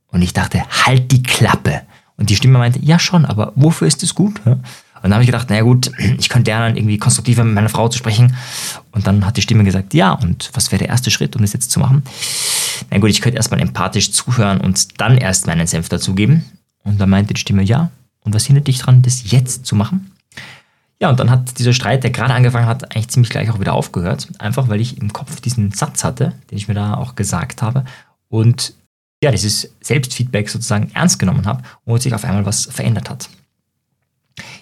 Und 0.08 0.22
ich 0.22 0.32
dachte, 0.32 0.62
halt 0.84 1.12
die 1.12 1.22
Klappe. 1.22 1.82
Und 2.16 2.28
die 2.28 2.36
Stimme 2.36 2.58
meinte, 2.58 2.80
ja 2.80 2.98
schon, 2.98 3.24
aber 3.24 3.52
wofür 3.54 3.86
ist 3.86 4.02
es 4.02 4.14
gut? 4.14 4.40
Und 4.44 4.64
dann 5.02 5.14
habe 5.14 5.22
ich 5.22 5.28
gedacht, 5.28 5.48
naja 5.48 5.62
gut, 5.62 5.92
ich 6.18 6.28
könnte 6.28 6.50
lernen, 6.50 6.76
irgendwie 6.76 6.98
konstruktiver 6.98 7.44
mit 7.44 7.54
meiner 7.54 7.68
Frau 7.68 7.88
zu 7.88 7.98
sprechen. 7.98 8.36
Und 8.92 9.06
dann 9.06 9.24
hat 9.24 9.36
die 9.36 9.42
Stimme 9.42 9.64
gesagt, 9.64 9.94
ja, 9.94 10.12
und 10.12 10.50
was 10.52 10.72
wäre 10.72 10.80
der 10.80 10.88
erste 10.88 11.10
Schritt, 11.10 11.36
um 11.36 11.42
das 11.42 11.52
jetzt 11.52 11.70
zu 11.70 11.78
machen? 11.78 12.02
Na 12.90 12.98
gut, 12.98 13.10
ich 13.10 13.20
könnte 13.20 13.36
erstmal 13.36 13.60
empathisch 13.60 14.12
zuhören 14.12 14.60
und 14.60 15.00
dann 15.00 15.16
erst 15.16 15.46
meinen 15.46 15.66
Senf 15.66 15.88
dazugeben. 15.88 16.44
Und 16.82 17.00
dann 17.00 17.10
meinte 17.10 17.32
die 17.34 17.40
Stimme, 17.40 17.62
ja, 17.62 17.90
und 18.20 18.34
was 18.34 18.46
hindert 18.46 18.66
dich 18.68 18.78
daran, 18.78 19.02
das 19.02 19.30
jetzt 19.30 19.66
zu 19.66 19.74
machen? 19.74 20.12
Ja, 21.00 21.08
und 21.08 21.18
dann 21.18 21.30
hat 21.30 21.58
dieser 21.58 21.72
Streit, 21.72 22.04
der 22.04 22.10
gerade 22.10 22.34
angefangen 22.34 22.66
hat, 22.66 22.94
eigentlich 22.94 23.08
ziemlich 23.08 23.30
gleich 23.30 23.50
auch 23.50 23.58
wieder 23.58 23.72
aufgehört. 23.72 24.28
Einfach 24.38 24.68
weil 24.68 24.80
ich 24.80 24.98
im 24.98 25.12
Kopf 25.12 25.40
diesen 25.40 25.72
Satz 25.72 26.04
hatte, 26.04 26.34
den 26.50 26.58
ich 26.58 26.68
mir 26.68 26.74
da 26.74 26.94
auch 26.94 27.14
gesagt 27.14 27.62
habe. 27.62 27.84
Und 28.28 28.74
ja, 29.22 29.30
dieses 29.30 29.70
Selbstfeedback 29.80 30.50
sozusagen 30.50 30.90
ernst 30.92 31.18
genommen 31.18 31.46
habe 31.46 31.62
und 31.84 32.02
sich 32.02 32.12
auf 32.12 32.24
einmal 32.24 32.44
was 32.44 32.66
verändert 32.66 33.08
hat. 33.08 33.30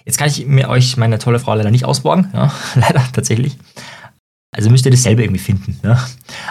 Jetzt 0.05 0.17
kann 0.17 0.29
ich 0.29 0.45
mir 0.45 0.69
euch 0.69 0.97
meine 0.97 1.19
tolle 1.19 1.39
Frau 1.39 1.53
leider 1.55 1.71
nicht 1.71 1.85
ausborgen, 1.85 2.29
ja, 2.33 2.51
leider 2.75 3.03
tatsächlich. 3.11 3.57
Also 4.51 4.71
müsst 4.71 4.83
ihr 4.85 4.91
das 4.91 5.03
selber 5.03 5.21
irgendwie 5.21 5.39
finden. 5.39 5.77
Ne? 5.83 5.95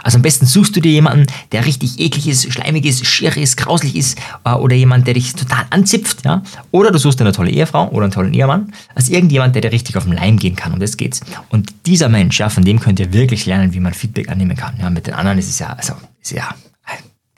Also 0.04 0.18
am 0.18 0.22
besten 0.22 0.46
suchst 0.46 0.76
du 0.76 0.80
dir 0.80 0.92
jemanden, 0.92 1.26
der 1.50 1.66
richtig 1.66 1.98
eklig 1.98 2.28
ist, 2.28 2.52
schleimig 2.52 2.84
ist, 2.84 3.04
schier 3.04 3.36
ist, 3.36 3.56
grauslich 3.56 3.96
ist 3.96 4.18
äh, 4.44 4.52
oder 4.52 4.76
jemand, 4.76 5.08
der 5.08 5.14
dich 5.14 5.34
total 5.34 5.66
anzipft. 5.70 6.24
Ja? 6.24 6.44
Oder 6.70 6.92
du 6.92 6.98
suchst 6.98 7.20
eine 7.20 7.32
tolle 7.32 7.50
Ehefrau 7.50 7.88
oder 7.90 8.04
einen 8.04 8.12
tollen 8.12 8.34
Ehemann. 8.34 8.72
Also 8.94 9.12
irgendjemand, 9.12 9.56
der 9.56 9.62
dir 9.62 9.72
richtig 9.72 9.96
auf 9.96 10.04
den 10.04 10.12
Leim 10.12 10.38
gehen 10.38 10.54
kann. 10.54 10.72
Um 10.72 10.78
das 10.78 10.96
geht's. 10.96 11.22
Und 11.48 11.74
dieser 11.86 12.08
Mensch, 12.08 12.38
ja, 12.38 12.48
von 12.50 12.64
dem 12.64 12.78
könnt 12.78 13.00
ihr 13.00 13.12
wirklich 13.12 13.46
lernen, 13.46 13.74
wie 13.74 13.80
man 13.80 13.94
Feedback 13.94 14.28
annehmen 14.28 14.56
kann. 14.56 14.78
Ja? 14.78 14.90
Mit 14.90 15.08
den 15.08 15.14
anderen 15.14 15.38
ist 15.38 15.48
es 15.48 15.58
ja, 15.58 15.72
also, 15.72 15.94
ist 16.22 16.30
ja, 16.30 16.54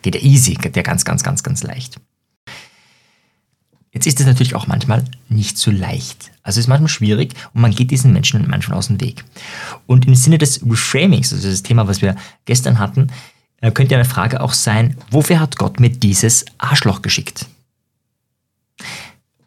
geht 0.03 0.15
ja 0.15 0.21
easy, 0.21 0.55
geht 0.55 0.77
ja 0.77 0.83
ganz, 0.83 1.07
ganz, 1.07 1.23
ganz, 1.23 1.43
ganz 1.43 1.63
leicht. 1.63 1.99
Jetzt 3.93 4.07
ist 4.07 4.21
es 4.21 4.27
natürlich 4.27 4.55
auch 4.55 4.69
manchmal 4.69 5.05
nicht 5.29 5.59
so 5.59 5.71
leicht. 5.71 6.31
Also 6.43 6.59
es 6.59 6.65
ist 6.65 6.69
manchmal 6.69 6.89
schwierig 6.89 7.35
und 7.55 7.61
man 7.61 7.73
geht 7.73 7.91
diesen 7.91 8.13
Menschen 8.13 8.47
manchmal 8.49 8.79
aus 8.79 8.87
dem 8.87 9.01
Weg. 9.01 9.25
Und 9.87 10.07
im 10.07 10.15
Sinne 10.15 10.39
des 10.39 10.65
Reframings, 10.65 11.33
also 11.33 11.49
das 11.49 11.65
Thema, 11.65 11.89
was 11.89 12.01
wir 12.01 12.15
gestern 12.45 12.79
hatten, 12.79 13.09
äh, 13.61 13.73
könnte 13.73 13.97
eine 13.97 14.05
Frage 14.05 14.41
auch 14.41 14.53
sein, 14.53 14.97
wofür 15.11 15.41
hat 15.41 15.57
Gott 15.57 15.81
mir 15.81 15.91
dieses 15.91 16.45
Arschloch 16.59 17.03
geschickt? 17.03 17.47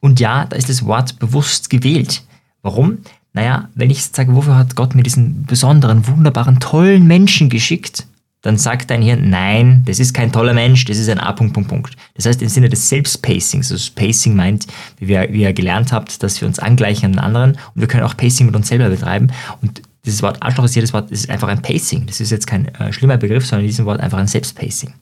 Und 0.02 0.20
ja, 0.20 0.46
da 0.46 0.58
ist 0.58 0.68
das 0.68 0.86
Wort 0.86 1.20
bewusst 1.20 1.70
gewählt. 1.70 2.24
Warum? 2.62 3.00
Naja, 3.32 3.70
wenn 3.74 3.90
ich 3.90 4.04
sage, 4.04 4.36
wofür 4.36 4.58
hat 4.58 4.76
Gott 4.76 4.94
mir 4.94 5.04
diesen 5.04 5.46
besonderen, 5.46 6.06
wunderbaren, 6.08 6.60
tollen 6.60 7.08
Menschen 7.08 7.50
geschickt, 7.50 8.06
dann 8.44 8.58
sagt 8.58 8.92
dein 8.92 9.02
Hirn, 9.02 9.30
nein, 9.30 9.84
das 9.86 10.00
ist 10.00 10.14
kein 10.14 10.32
toller 10.32 10.54
Mensch, 10.54 10.84
das 10.84 10.98
ist 10.98 11.10
ein 11.10 11.18
A. 11.18 11.32
Punkt, 11.32 11.54
Punkt, 11.54 11.70
Punkt. 11.70 11.96
Das 12.14 12.26
heißt, 12.26 12.42
im 12.42 12.50
Sinne 12.50 12.68
des 12.70 12.90
Selbstpacings, 12.90 13.72
also 13.72 13.92
Pacing 13.96 14.36
meint, 14.36 14.68
wie, 15.00 15.08
wir, 15.08 15.30
wie 15.32 15.44
ihr 15.44 15.54
gelernt 15.54 15.94
habt, 15.94 16.22
dass 16.22 16.40
wir 16.42 16.48
uns 16.48 16.60
angleichen 16.60 17.06
an 17.06 17.12
den 17.14 17.20
anderen 17.20 17.52
und 17.52 17.82
wir 17.82 17.88
können 17.88 18.04
auch 18.04 18.18
Pacing 18.18 18.46
mit 18.46 18.56
uns 18.56 18.68
selber 18.68 18.90
betreiben. 18.90 19.32
Und 19.62 19.82
dieses 20.06 20.22
Wort 20.22 20.44
Arschloch 20.44 20.66
ist 20.66 20.76
jedes 20.76 20.92
Wort, 20.92 21.10
das 21.10 21.22
ist 21.22 21.30
einfach 21.30 21.48
ein 21.48 21.62
Pacing. 21.62 22.06
Das 22.06 22.20
ist 22.20 22.32
jetzt 22.32 22.46
kein 22.46 22.68
äh, 22.76 22.92
schlimmer 22.92 23.16
Begriff, 23.16 23.46
sondern 23.46 23.64
in 23.64 23.70
diesem 23.70 23.86
Wort 23.86 24.02
einfach 24.02 24.18
ein 24.18 24.28
Selbstpacing. 24.28 24.94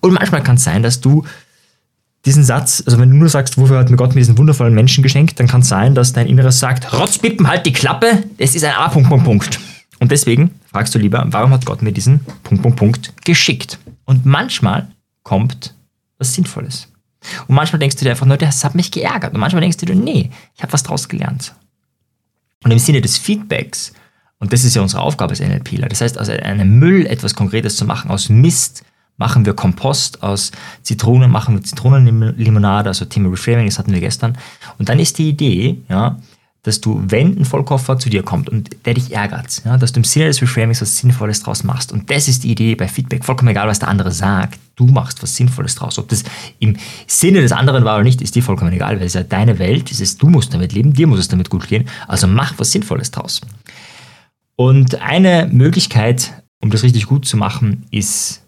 Und 0.00 0.14
manchmal 0.14 0.42
kann 0.42 0.56
es 0.56 0.64
sein, 0.64 0.82
dass 0.82 1.00
du 1.00 1.24
diesen 2.24 2.42
Satz, 2.42 2.82
also 2.84 2.98
wenn 2.98 3.10
du 3.10 3.16
nur 3.16 3.28
sagst, 3.28 3.56
wofür 3.56 3.78
hat 3.78 3.88
mir 3.88 3.96
Gott 3.96 4.16
mir 4.16 4.20
diesen 4.20 4.36
wundervollen 4.36 4.74
Menschen 4.74 5.04
geschenkt, 5.04 5.38
dann 5.38 5.46
kann 5.46 5.60
es 5.60 5.68
sein, 5.68 5.94
dass 5.94 6.12
dein 6.12 6.26
Inneres 6.26 6.58
sagt, 6.58 6.92
Rotzpippen, 6.92 7.46
halt 7.46 7.66
die 7.66 7.72
Klappe, 7.72 8.24
es 8.36 8.56
ist 8.56 8.64
ein 8.64 8.74
A. 8.74 8.88
Punkt, 8.88 9.08
Punkt, 9.08 9.24
Punkt. 9.24 9.60
Und 10.00 10.10
deswegen 10.12 10.52
fragst 10.70 10.94
du 10.94 10.98
lieber, 10.98 11.24
warum 11.28 11.50
hat 11.50 11.66
Gott 11.66 11.82
mir 11.82 11.92
diesen 11.92 12.20
Punkt, 12.42 12.62
Punkt, 12.62 12.78
Punkt 12.78 13.12
geschickt? 13.24 13.78
Und 14.04 14.24
manchmal 14.26 14.88
kommt 15.22 15.74
was 16.18 16.34
Sinnvolles. 16.34 16.88
Und 17.46 17.54
manchmal 17.54 17.80
denkst 17.80 17.96
du 17.96 18.04
dir 18.04 18.10
einfach 18.10 18.26
nur, 18.26 18.36
das 18.36 18.64
hat 18.64 18.74
mich 18.74 18.90
geärgert. 18.90 19.34
Und 19.34 19.40
manchmal 19.40 19.60
denkst 19.60 19.78
du 19.78 19.86
dir, 19.86 19.96
nee, 19.96 20.30
ich 20.54 20.62
habe 20.62 20.72
was 20.72 20.82
draus 20.82 21.08
gelernt. 21.08 21.54
Und 22.64 22.70
im 22.70 22.78
Sinne 22.78 23.00
des 23.00 23.18
Feedbacks 23.18 23.92
Und 24.40 24.52
das 24.52 24.64
ist 24.64 24.76
ja 24.76 24.82
unsere 24.82 25.02
Aufgabe 25.02 25.30
als 25.30 25.40
NLPler. 25.40 25.88
Das 25.88 26.00
heißt, 26.00 26.18
aus 26.18 26.28
einem 26.28 26.78
Müll 26.78 27.06
etwas 27.06 27.34
Konkretes 27.34 27.76
zu 27.76 27.84
machen, 27.84 28.10
aus 28.10 28.28
Mist 28.28 28.84
machen 29.16 29.44
wir 29.44 29.54
Kompost, 29.54 30.22
aus 30.22 30.52
Zitronen 30.82 31.30
machen 31.30 31.56
wir 31.56 31.62
Zitronenlimonade, 31.62 32.88
also 32.88 33.04
Thema 33.04 33.30
Reframing, 33.30 33.66
das 33.66 33.78
hatten 33.78 33.92
wir 33.92 34.00
gestern. 34.00 34.38
Und 34.78 34.88
dann 34.88 35.00
ist 35.00 35.18
die 35.18 35.28
Idee, 35.28 35.82
ja, 35.88 36.20
dass 36.62 36.80
du, 36.80 37.02
wenn 37.06 37.38
ein 37.38 37.44
Vollkoffer 37.44 37.98
zu 37.98 38.10
dir 38.10 38.22
kommt 38.22 38.48
und 38.48 38.70
der 38.84 38.94
dich 38.94 39.14
ärgert, 39.14 39.62
ja, 39.64 39.78
dass 39.78 39.92
du 39.92 40.00
im 40.00 40.04
Sinne 40.04 40.26
des 40.26 40.42
Reframings 40.42 40.82
was 40.82 40.96
Sinnvolles 40.98 41.42
draus 41.42 41.62
machst. 41.62 41.92
Und 41.92 42.10
das 42.10 42.28
ist 42.28 42.44
die 42.44 42.50
Idee 42.50 42.74
bei 42.74 42.88
Feedback. 42.88 43.24
Vollkommen 43.24 43.50
egal, 43.50 43.68
was 43.68 43.78
der 43.78 43.88
andere 43.88 44.10
sagt, 44.10 44.58
du 44.76 44.86
machst 44.86 45.22
was 45.22 45.36
Sinnvolles 45.36 45.76
draus. 45.76 45.98
Ob 45.98 46.08
das 46.08 46.24
im 46.58 46.76
Sinne 47.06 47.40
des 47.40 47.52
anderen 47.52 47.84
war 47.84 47.94
oder 47.94 48.04
nicht, 48.04 48.20
ist 48.20 48.34
dir 48.34 48.42
vollkommen 48.42 48.72
egal, 48.72 48.98
weil 48.98 49.06
es 49.06 49.14
ja 49.14 49.22
deine 49.22 49.58
Welt, 49.58 49.90
es 49.90 50.00
ist, 50.00 50.20
du 50.20 50.28
musst 50.28 50.52
damit 50.52 50.72
leben, 50.72 50.92
dir 50.92 51.06
muss 51.06 51.20
es 51.20 51.28
damit 51.28 51.48
gut 51.48 51.68
gehen. 51.68 51.88
Also 52.08 52.26
mach 52.26 52.54
was 52.58 52.72
Sinnvolles 52.72 53.12
draus. 53.12 53.40
Und 54.56 55.00
eine 55.00 55.48
Möglichkeit, 55.52 56.42
um 56.60 56.70
das 56.70 56.82
richtig 56.82 57.06
gut 57.06 57.24
zu 57.24 57.36
machen, 57.36 57.86
ist 57.92 58.42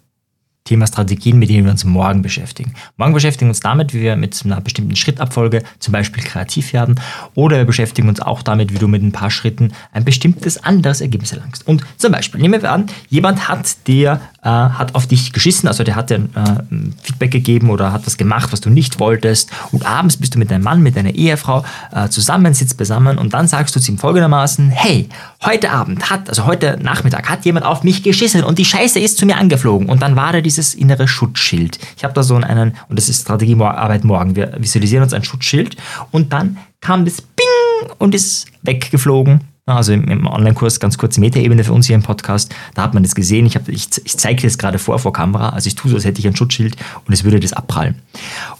Thema 0.70 0.86
Strategien, 0.86 1.36
mit 1.36 1.50
denen 1.50 1.64
wir 1.64 1.72
uns 1.72 1.84
morgen 1.84 2.22
beschäftigen. 2.22 2.74
Morgen 2.96 3.12
beschäftigen 3.12 3.48
wir 3.48 3.50
uns 3.50 3.58
damit, 3.58 3.92
wie 3.92 4.02
wir 4.02 4.14
mit 4.14 4.40
einer 4.44 4.60
bestimmten 4.60 4.94
Schrittabfolge 4.94 5.64
zum 5.80 5.90
Beispiel 5.90 6.22
kreativ 6.22 6.72
werden 6.72 7.00
oder 7.34 7.56
wir 7.56 7.64
beschäftigen 7.64 8.08
uns 8.08 8.20
auch 8.20 8.42
damit, 8.42 8.72
wie 8.72 8.78
du 8.78 8.86
mit 8.86 9.02
ein 9.02 9.10
paar 9.10 9.32
Schritten 9.32 9.72
ein 9.90 10.04
bestimmtes 10.04 10.62
anderes 10.62 11.00
Ergebnis 11.00 11.32
erlangst. 11.32 11.66
Und 11.66 11.82
zum 11.96 12.12
Beispiel, 12.12 12.40
nehmen 12.40 12.62
wir 12.62 12.70
an, 12.70 12.86
jemand 13.08 13.48
hat 13.48 13.88
dir 13.88 14.20
äh, 14.42 14.48
hat 14.48 14.94
auf 14.94 15.06
dich 15.06 15.32
geschissen, 15.32 15.68
also 15.68 15.84
der 15.84 15.96
hat 15.96 16.10
dir 16.10 16.16
äh, 16.16 16.82
Feedback 17.02 17.30
gegeben 17.30 17.70
oder 17.70 17.92
hat 17.92 18.06
was 18.06 18.16
gemacht, 18.16 18.52
was 18.52 18.60
du 18.60 18.70
nicht 18.70 18.98
wolltest. 18.98 19.50
Und 19.70 19.84
abends 19.84 20.16
bist 20.16 20.34
du 20.34 20.38
mit 20.38 20.50
deinem 20.50 20.64
Mann, 20.64 20.82
mit 20.82 20.96
deiner 20.96 21.14
Ehefrau 21.14 21.64
äh, 21.92 22.08
zusammen, 22.08 22.54
sitzt 22.54 22.76
beisammen 22.78 23.18
und 23.18 23.34
dann 23.34 23.48
sagst 23.48 23.76
du 23.76 23.80
zu 23.80 23.92
ihm 23.92 23.98
folgendermaßen, 23.98 24.70
hey, 24.70 25.08
heute 25.44 25.70
Abend 25.70 26.10
hat, 26.10 26.28
also 26.28 26.46
heute 26.46 26.78
Nachmittag 26.80 27.28
hat 27.28 27.44
jemand 27.44 27.66
auf 27.66 27.82
mich 27.82 28.02
geschissen 28.02 28.42
und 28.42 28.58
die 28.58 28.64
Scheiße 28.64 28.98
ist 28.98 29.18
zu 29.18 29.26
mir 29.26 29.36
angeflogen. 29.36 29.88
Und 29.88 30.02
dann 30.02 30.16
war 30.16 30.32
da 30.32 30.40
dieses 30.40 30.74
innere 30.74 31.06
Schutzschild. 31.06 31.78
Ich 31.96 32.04
habe 32.04 32.14
da 32.14 32.22
so 32.22 32.36
einen, 32.36 32.74
und 32.88 32.98
das 32.98 33.08
ist 33.08 33.22
Strategiearbeit 33.22 34.04
morgen, 34.04 34.36
wir 34.36 34.54
visualisieren 34.58 35.02
uns 35.02 35.12
ein 35.12 35.24
Schutzschild. 35.24 35.76
Und 36.10 36.32
dann 36.32 36.56
kam 36.80 37.04
das 37.04 37.20
Bing 37.20 37.90
und 37.98 38.14
ist 38.14 38.46
weggeflogen. 38.62 39.49
Also 39.66 39.92
im, 39.92 40.26
Online-Kurs 40.26 40.80
ganz 40.80 40.98
kurze 40.98 41.20
Metaebene 41.20 41.62
für 41.62 41.72
uns 41.72 41.86
hier 41.86 41.94
im 41.94 42.02
Podcast, 42.02 42.54
da 42.74 42.82
hat 42.82 42.94
man 42.94 43.02
das 43.02 43.14
gesehen. 43.14 43.46
Ich, 43.46 43.56
ich, 43.68 43.88
ich 44.04 44.18
zeige 44.18 44.42
das 44.42 44.58
gerade 44.58 44.78
vor 44.78 44.98
vor 44.98 45.12
Kamera. 45.12 45.50
Also 45.50 45.68
ich 45.68 45.74
tue 45.74 45.90
so, 45.90 45.96
als 45.96 46.04
hätte 46.04 46.18
ich 46.18 46.26
ein 46.26 46.34
Schutzschild 46.34 46.76
und 47.06 47.12
es 47.12 47.24
würde 47.24 47.38
das 47.38 47.52
abprallen. 47.52 47.96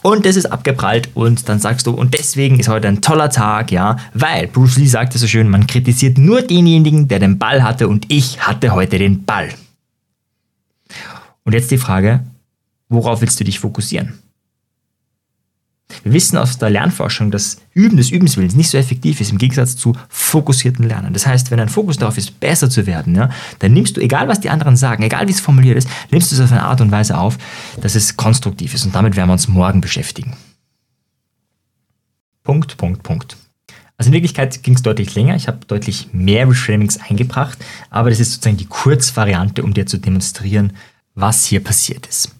Und 0.01 0.25
das 0.25 0.35
ist 0.35 0.45
abgeprallt 0.45 1.09
und 1.13 1.49
dann 1.49 1.59
sagst 1.59 1.87
du, 1.87 1.91
und 1.91 2.13
deswegen 2.13 2.59
ist 2.59 2.69
heute 2.69 2.87
ein 2.87 3.01
toller 3.01 3.29
Tag, 3.29 3.71
ja, 3.71 3.97
weil 4.13 4.47
Bruce 4.47 4.77
Lee 4.77 4.85
sagte 4.85 5.17
so 5.17 5.27
schön, 5.27 5.49
man 5.49 5.67
kritisiert 5.67 6.17
nur 6.17 6.41
denjenigen, 6.41 7.07
der 7.07 7.19
den 7.19 7.37
Ball 7.37 7.63
hatte 7.63 7.87
und 7.87 8.05
ich 8.09 8.39
hatte 8.39 8.71
heute 8.71 8.97
den 8.97 9.25
Ball. 9.25 9.49
Und 11.43 11.53
jetzt 11.53 11.71
die 11.71 11.77
Frage, 11.77 12.21
worauf 12.89 13.21
willst 13.21 13.39
du 13.39 13.43
dich 13.43 13.59
fokussieren? 13.59 14.20
Wir 16.03 16.13
wissen 16.13 16.37
aus 16.37 16.57
der 16.57 16.69
Lernforschung, 16.69 17.31
dass 17.31 17.57
Üben 17.73 17.97
des 17.97 18.09
Übenswillens 18.11 18.55
nicht 18.55 18.69
so 18.69 18.77
effektiv 18.77 19.21
ist 19.21 19.31
im 19.31 19.37
Gegensatz 19.37 19.75
zu 19.75 19.93
fokussierten 20.09 20.87
Lernen. 20.87 21.13
Das 21.13 21.25
heißt, 21.25 21.51
wenn 21.51 21.57
dein 21.57 21.69
Fokus 21.69 21.97
darauf 21.97 22.17
ist, 22.17 22.39
besser 22.39 22.69
zu 22.69 22.85
werden, 22.85 23.15
ja, 23.15 23.29
dann 23.59 23.73
nimmst 23.73 23.97
du, 23.97 24.01
egal 24.01 24.27
was 24.27 24.39
die 24.39 24.49
anderen 24.49 24.77
sagen, 24.77 25.03
egal 25.03 25.27
wie 25.27 25.31
es 25.31 25.39
formuliert 25.39 25.77
ist, 25.77 25.89
nimmst 26.11 26.31
du 26.31 26.35
es 26.35 26.41
auf 26.41 26.51
eine 26.51 26.63
Art 26.63 26.81
und 26.81 26.91
Weise 26.91 27.17
auf, 27.17 27.37
dass 27.81 27.95
es 27.95 28.17
konstruktiv 28.17 28.73
ist. 28.73 28.85
Und 28.85 28.95
damit 28.95 29.15
werden 29.15 29.29
wir 29.29 29.33
uns 29.33 29.47
morgen 29.47 29.81
beschäftigen. 29.81 30.35
Punkt, 32.43 32.77
Punkt, 32.77 33.03
Punkt. 33.03 33.37
Also 33.97 34.09
in 34.09 34.13
Wirklichkeit 34.13 34.63
ging 34.63 34.73
es 34.73 34.81
deutlich 34.81 35.13
länger. 35.13 35.35
Ich 35.35 35.47
habe 35.47 35.59
deutlich 35.67 36.09
mehr 36.11 36.49
Reframings 36.49 36.99
eingebracht, 36.99 37.59
aber 37.91 38.09
das 38.09 38.19
ist 38.19 38.31
sozusagen 38.31 38.57
die 38.57 38.65
Kurzvariante, 38.65 39.61
um 39.61 39.75
dir 39.75 39.85
zu 39.85 39.99
demonstrieren, 39.99 40.73
was 41.13 41.45
hier 41.45 41.63
passiert 41.63 42.07
ist. 42.07 42.35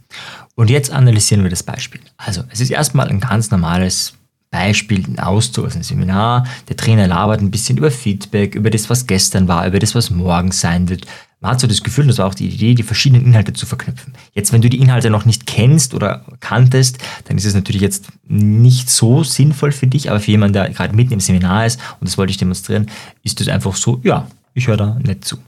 Und 0.62 0.70
jetzt 0.70 0.92
analysieren 0.92 1.42
wir 1.42 1.50
das 1.50 1.64
Beispiel. 1.64 2.02
Also, 2.18 2.44
es 2.52 2.60
ist 2.60 2.70
erstmal 2.70 3.10
ein 3.10 3.20
ganz 3.20 3.50
normales 3.50 4.14
Beispiel, 4.52 5.04
ein 5.08 5.18
Auszug 5.18 5.66
aus 5.66 5.74
einem 5.74 5.82
Seminar. 5.82 6.46
Der 6.70 6.78
Trainer 6.78 7.08
labert 7.08 7.42
ein 7.42 7.50
bisschen 7.50 7.80
über 7.80 7.90
Feedback, 7.90 8.54
über 8.54 8.70
das, 8.70 8.88
was 8.88 9.08
gestern 9.08 9.48
war, 9.48 9.66
über 9.66 9.80
das, 9.80 9.96
was 9.96 10.12
morgen 10.12 10.52
sein 10.52 10.88
wird. 10.88 11.08
Man 11.40 11.54
hat 11.54 11.62
so 11.62 11.66
das 11.66 11.82
Gefühl, 11.82 12.06
das 12.06 12.20
war 12.20 12.28
auch 12.28 12.36
die 12.36 12.48
Idee, 12.48 12.76
die 12.76 12.84
verschiedenen 12.84 13.26
Inhalte 13.26 13.54
zu 13.54 13.66
verknüpfen. 13.66 14.14
Jetzt, 14.34 14.54
wenn 14.54 14.62
du 14.62 14.70
die 14.70 14.80
Inhalte 14.80 15.10
noch 15.10 15.26
nicht 15.26 15.48
kennst 15.48 15.96
oder 15.96 16.24
kanntest, 16.42 17.00
dann 17.24 17.38
ist 17.38 17.46
es 17.46 17.56
natürlich 17.56 17.82
jetzt 17.82 18.10
nicht 18.28 18.88
so 18.92 19.24
sinnvoll 19.24 19.72
für 19.72 19.88
dich, 19.88 20.12
aber 20.12 20.20
für 20.20 20.30
jemanden, 20.30 20.54
der 20.54 20.70
gerade 20.70 20.96
mitten 20.96 21.14
im 21.14 21.22
Seminar 21.22 21.66
ist, 21.66 21.80
und 22.00 22.08
das 22.08 22.20
wollte 22.20 22.30
ich 22.30 22.38
demonstrieren, 22.38 22.86
ist 23.24 23.42
es 23.42 23.48
einfach 23.48 23.76
so, 23.76 24.00
ja, 24.04 24.28
ich 24.54 24.68
höre 24.68 24.78
da 24.78 25.00
nicht 25.04 25.26
zu. 25.26 25.40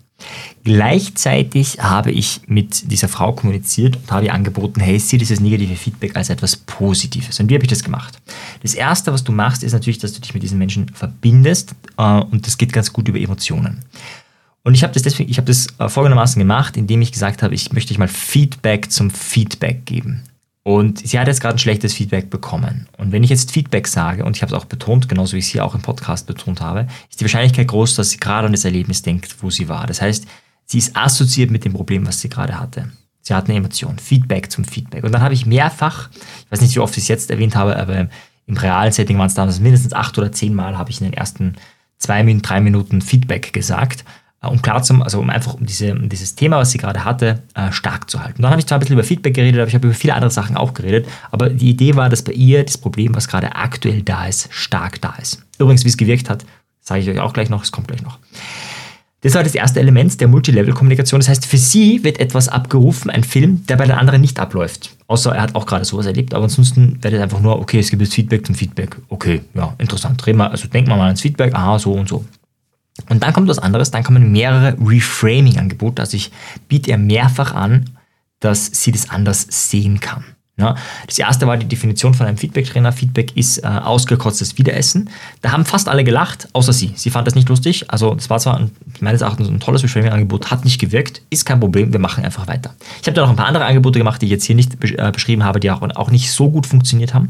Gleichzeitig 0.63 1.79
habe 1.81 2.11
ich 2.11 2.41
mit 2.47 2.89
dieser 2.89 3.09
Frau 3.09 3.33
kommuniziert 3.33 3.97
und 3.97 4.11
habe 4.11 4.27
ihr 4.27 4.33
angeboten, 4.33 4.79
hey, 4.79 4.97
sieh 4.97 5.17
dieses 5.17 5.41
negative 5.41 5.75
Feedback 5.75 6.15
als 6.15 6.29
etwas 6.29 6.55
Positives. 6.55 7.39
Und 7.39 7.49
wie 7.49 7.55
habe 7.55 7.65
ich 7.65 7.69
das 7.69 7.83
gemacht? 7.83 8.21
Das 8.61 8.73
Erste, 8.73 9.11
was 9.11 9.23
du 9.25 9.33
machst, 9.33 9.63
ist 9.63 9.73
natürlich, 9.73 9.97
dass 9.97 10.13
du 10.13 10.21
dich 10.21 10.33
mit 10.33 10.41
diesen 10.41 10.57
Menschen 10.57 10.87
verbindest 10.93 11.75
äh, 11.97 12.03
und 12.03 12.47
das 12.47 12.57
geht 12.57 12.71
ganz 12.71 12.93
gut 12.93 13.09
über 13.09 13.19
Emotionen. 13.19 13.83
Und 14.63 14.75
ich 14.75 14.83
habe 14.83 14.93
das 14.93 15.03
deswegen, 15.03 15.29
ich 15.29 15.37
habe 15.37 15.47
das 15.47 15.67
äh, 15.79 15.89
folgendermaßen 15.89 16.39
gemacht, 16.39 16.77
indem 16.77 17.01
ich 17.01 17.11
gesagt 17.11 17.43
habe, 17.43 17.53
ich 17.53 17.73
möchte 17.73 17.89
dich 17.89 17.97
mal 17.97 18.07
Feedback 18.07 18.89
zum 18.89 19.11
Feedback 19.11 19.85
geben. 19.85 20.23
Und 20.63 21.05
sie 21.05 21.19
hat 21.19 21.27
jetzt 21.27 21.41
gerade 21.41 21.55
ein 21.55 21.59
schlechtes 21.59 21.93
Feedback 21.93 22.29
bekommen. 22.29 22.87
Und 22.97 23.11
wenn 23.11 23.23
ich 23.23 23.29
jetzt 23.29 23.51
Feedback 23.51 23.85
sage, 23.85 24.23
und 24.23 24.37
ich 24.37 24.41
habe 24.41 24.55
es 24.55 24.57
auch 24.57 24.65
betont, 24.65 25.09
genauso 25.09 25.33
wie 25.33 25.39
ich 25.39 25.45
es 25.45 25.51
hier 25.51 25.65
auch 25.65 25.75
im 25.75 25.81
Podcast 25.81 26.25
betont 26.25 26.61
habe, 26.61 26.87
ist 27.09 27.19
die 27.19 27.25
Wahrscheinlichkeit 27.25 27.67
groß, 27.67 27.95
dass 27.95 28.11
sie 28.11 28.17
gerade 28.17 28.45
an 28.45 28.53
das 28.53 28.63
Erlebnis 28.63 29.01
denkt, 29.01 29.35
wo 29.41 29.49
sie 29.49 29.67
war. 29.67 29.85
Das 29.87 30.01
heißt, 30.01 30.25
sie 30.65 30.77
ist 30.77 30.95
assoziiert 30.95 31.51
mit 31.51 31.65
dem 31.65 31.73
Problem, 31.73 32.07
was 32.07 32.21
sie 32.21 32.29
gerade 32.29 32.57
hatte. 32.57 32.89
Sie 33.19 33.33
hat 33.33 33.49
eine 33.49 33.57
Emotion, 33.57 33.99
Feedback 33.99 34.51
zum 34.51 34.63
Feedback. 34.63 35.03
Und 35.03 35.11
dann 35.11 35.21
habe 35.21 35.33
ich 35.33 35.45
mehrfach, 35.45 36.09
ich 36.11 36.51
weiß 36.51 36.61
nicht, 36.61 36.75
wie 36.75 36.79
oft 36.79 36.95
ich 36.95 37.03
es 37.03 37.09
jetzt 37.09 37.29
erwähnt 37.29 37.55
habe, 37.55 37.77
aber 37.77 38.07
im 38.45 38.57
realen 38.57 38.91
Setting 38.91 39.17
waren 39.17 39.27
es 39.27 39.33
damals 39.33 39.59
mindestens 39.59 39.93
acht 39.93 40.17
oder 40.17 40.31
zehn 40.31 40.53
Mal, 40.53 40.77
habe 40.77 40.91
ich 40.91 41.01
in 41.01 41.07
den 41.07 41.13
ersten 41.13 41.55
zwei, 41.97 42.23
drei 42.41 42.61
Minuten 42.61 43.01
Feedback 43.01 43.51
gesagt 43.51 44.05
um 44.49 44.61
klar 44.61 44.83
zu, 44.83 44.93
also 45.01 45.19
um 45.19 45.29
einfach 45.29 45.53
um, 45.53 45.65
diese, 45.65 45.93
um 45.93 46.09
dieses 46.09 46.35
Thema, 46.35 46.57
was 46.57 46.71
sie 46.71 46.77
gerade 46.77 47.05
hatte, 47.05 47.43
äh, 47.53 47.71
stark 47.71 48.09
zu 48.09 48.23
halten. 48.23 48.41
dann 48.41 48.51
habe 48.51 48.59
ich 48.59 48.67
zwar 48.67 48.77
ein 48.77 48.81
bisschen 48.81 48.93
über 48.93 49.03
Feedback 49.03 49.33
geredet, 49.33 49.59
aber 49.59 49.67
ich 49.67 49.75
habe 49.75 49.87
über 49.87 49.95
viele 49.95 50.13
andere 50.13 50.31
Sachen 50.31 50.57
auch 50.57 50.73
geredet. 50.73 51.07
Aber 51.31 51.49
die 51.49 51.69
Idee 51.69 51.95
war, 51.95 52.09
dass 52.09 52.21
bei 52.21 52.33
ihr 52.33 52.63
das 52.63 52.77
Problem, 52.77 53.15
was 53.15 53.27
gerade 53.27 53.55
aktuell 53.55 54.01
da 54.01 54.27
ist, 54.27 54.49
stark 54.51 55.01
da 55.01 55.15
ist. 55.21 55.43
Übrigens, 55.59 55.85
wie 55.85 55.89
es 55.89 55.97
gewirkt 55.97 56.29
hat, 56.29 56.45
sage 56.81 57.01
ich 57.01 57.09
euch 57.09 57.19
auch 57.19 57.33
gleich 57.33 57.49
noch, 57.49 57.63
es 57.63 57.71
kommt 57.71 57.87
gleich 57.87 58.01
noch. 58.01 58.19
Das 59.23 59.35
war 59.35 59.43
das 59.43 59.55
erste 59.55 59.79
Element 59.79 60.19
der 60.19 60.27
Multilevel-Kommunikation. 60.27 61.21
Das 61.21 61.29
heißt, 61.29 61.45
für 61.45 61.57
sie 61.57 62.03
wird 62.03 62.19
etwas 62.19 62.49
abgerufen, 62.49 63.09
ein 63.09 63.23
Film, 63.23 63.65
der 63.67 63.77
bei 63.77 63.85
den 63.85 63.95
anderen 63.95 64.19
nicht 64.19 64.37
abläuft. 64.37 64.97
Außer 65.07 65.33
er 65.33 65.43
hat 65.43 65.55
auch 65.55 65.65
gerade 65.65 65.85
sowas 65.85 66.05
erlebt, 66.05 66.33
aber 66.33 66.43
ansonsten 66.43 67.01
wird 67.01 67.13
es 67.13 67.21
einfach 67.21 67.39
nur, 67.39 67.57
okay, 67.57 67.79
es 67.79 67.89
gibt 67.89 68.01
jetzt 68.01 68.13
Feedback 68.13 68.45
zum 68.45 68.53
Feedback. 68.53 68.97
Okay, 69.07 69.41
ja, 69.53 69.73
interessant. 69.77 70.25
Reden 70.27 70.39
wir, 70.39 70.51
also 70.51 70.67
denken 70.67 70.89
wir 70.89 70.97
mal 70.97 71.05
ans 71.05 71.21
Feedback, 71.21 71.55
aha, 71.55 71.79
so 71.79 71.93
und 71.93 72.09
so. 72.09 72.25
Und 73.09 73.23
dann 73.23 73.33
kommt 73.33 73.47
was 73.47 73.59
anderes, 73.59 73.91
dann 73.91 74.03
kommen 74.03 74.31
mehrere 74.31 74.77
Reframing-Angebote. 74.79 76.01
Also 76.01 76.15
ich 76.15 76.31
biete 76.67 76.91
ihr 76.91 76.97
mehrfach 76.97 77.53
an, 77.53 77.89
dass 78.39 78.67
sie 78.67 78.91
das 78.91 79.09
anders 79.09 79.47
sehen 79.49 79.99
kann. 79.99 80.23
Ja, 80.55 80.75
das 81.07 81.17
erste 81.17 81.47
war 81.47 81.57
die 81.57 81.65
Definition 81.65 82.13
von 82.13 82.27
einem 82.27 82.37
Feedback-Trainer. 82.37 82.91
Feedback 82.91 83.35
ist 83.35 83.63
äh, 83.63 83.67
ausgekotztes 83.67 84.59
Wiederessen. 84.59 85.09
Da 85.41 85.51
haben 85.51 85.65
fast 85.65 85.89
alle 85.89 86.03
gelacht, 86.03 86.47
außer 86.53 86.73
sie. 86.73 86.91
Sie 86.95 87.09
fand 87.09 87.25
das 87.25 87.33
nicht 87.33 87.49
lustig. 87.49 87.89
Also 87.89 88.13
das 88.13 88.29
war 88.29 88.37
zwar 88.37 88.57
ein, 88.57 88.69
meines 88.99 89.21
Erachtens 89.21 89.49
ein 89.49 89.59
tolles 89.59 89.81
Reframing-Angebot, 89.81 90.51
hat 90.51 90.63
nicht 90.63 90.79
gewirkt, 90.79 91.23
ist 91.31 91.45
kein 91.45 91.59
Problem, 91.59 91.91
wir 91.91 91.99
machen 91.99 92.23
einfach 92.23 92.45
weiter. 92.45 92.75
Ich 93.01 93.07
habe 93.07 93.15
da 93.15 93.23
noch 93.23 93.31
ein 93.31 93.35
paar 93.35 93.47
andere 93.47 93.65
Angebote 93.65 93.97
gemacht, 93.97 94.21
die 94.21 94.27
ich 94.27 94.31
jetzt 94.31 94.45
hier 94.45 94.55
nicht 94.55 94.77
äh, 94.83 95.11
beschrieben 95.11 95.43
habe, 95.43 95.59
die 95.59 95.71
auch, 95.71 95.81
auch 95.81 96.11
nicht 96.11 96.31
so 96.31 96.51
gut 96.51 96.67
funktioniert 96.67 97.15
haben. 97.15 97.29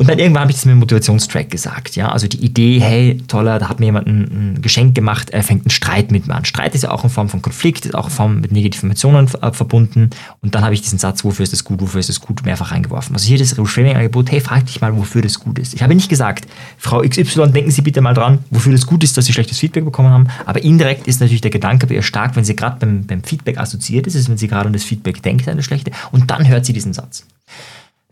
Und 0.00 0.08
dann 0.08 0.18
irgendwann 0.18 0.44
habe 0.44 0.50
ich 0.50 0.56
das 0.56 0.64
mit 0.64 0.72
dem 0.72 0.78
Motivationstrack 0.78 1.50
gesagt. 1.50 1.94
Ja? 1.94 2.08
Also 2.08 2.26
die 2.26 2.42
Idee, 2.42 2.80
hey, 2.80 3.18
toller, 3.28 3.58
da 3.58 3.68
hat 3.68 3.80
mir 3.80 3.84
jemand 3.84 4.06
ein, 4.06 4.54
ein, 4.54 4.62
Geschenk 4.62 4.94
gemacht, 4.94 5.28
er 5.28 5.42
fängt 5.42 5.66
einen 5.66 5.70
Streit 5.70 6.10
mit 6.10 6.26
mir 6.26 6.36
an. 6.36 6.46
Streit 6.46 6.74
ist 6.74 6.84
ja 6.84 6.90
auch 6.90 7.04
in 7.04 7.10
Form 7.10 7.28
von 7.28 7.42
Konflikt, 7.42 7.84
ist 7.84 7.94
auch 7.94 8.06
in 8.06 8.10
Form 8.10 8.40
mit 8.40 8.50
negativen 8.50 8.88
Emotionen 8.88 9.28
äh, 9.42 9.52
verbunden. 9.52 10.08
Und 10.40 10.54
dann 10.54 10.64
habe 10.64 10.72
ich 10.72 10.80
diesen 10.80 10.98
Satz, 10.98 11.22
wofür 11.22 11.42
ist 11.42 11.52
das 11.52 11.64
gut, 11.64 11.82
wofür 11.82 12.00
ist 12.00 12.08
das 12.08 12.18
gut, 12.18 12.46
mehrfach 12.46 12.72
reingeworfen. 12.72 13.14
Also 13.14 13.28
hier 13.28 13.36
das 13.36 13.58
Reframing-Angebot, 13.58 14.30
hey, 14.30 14.40
frag 14.40 14.64
dich 14.64 14.80
mal, 14.80 14.96
wofür 14.96 15.20
das 15.20 15.38
gut 15.38 15.58
ist. 15.58 15.74
Ich 15.74 15.82
habe 15.82 15.94
nicht 15.94 16.08
gesagt, 16.08 16.46
Frau 16.78 17.02
XY, 17.02 17.52
denken 17.52 17.70
Sie 17.70 17.82
bitte 17.82 18.00
mal 18.00 18.14
dran, 18.14 18.38
wofür 18.48 18.72
das 18.72 18.86
gut 18.86 19.04
ist, 19.04 19.18
dass 19.18 19.26
Sie 19.26 19.34
schlechtes 19.34 19.58
Feedback 19.58 19.84
bekommen 19.84 20.08
haben. 20.08 20.28
Aber 20.46 20.62
indirekt 20.62 21.08
ist 21.08 21.20
natürlich 21.20 21.42
der 21.42 21.50
Gedanke 21.50 21.86
bei 21.86 21.96
ihr 21.96 22.02
stark, 22.02 22.36
wenn 22.36 22.44
sie 22.46 22.56
gerade 22.56 22.78
beim, 22.78 23.04
beim 23.04 23.22
Feedback 23.22 23.58
assoziiert 23.58 24.06
ist, 24.06 24.14
ist, 24.14 24.30
wenn 24.30 24.38
sie 24.38 24.48
gerade 24.48 24.68
an 24.68 24.72
das 24.72 24.82
Feedback 24.82 25.22
denkt, 25.22 25.46
das 25.46 25.62
Schlechte. 25.62 25.90
Und 26.10 26.30
dann 26.30 26.48
hört 26.48 26.64
sie 26.64 26.72
diesen 26.72 26.94
Satz. 26.94 27.26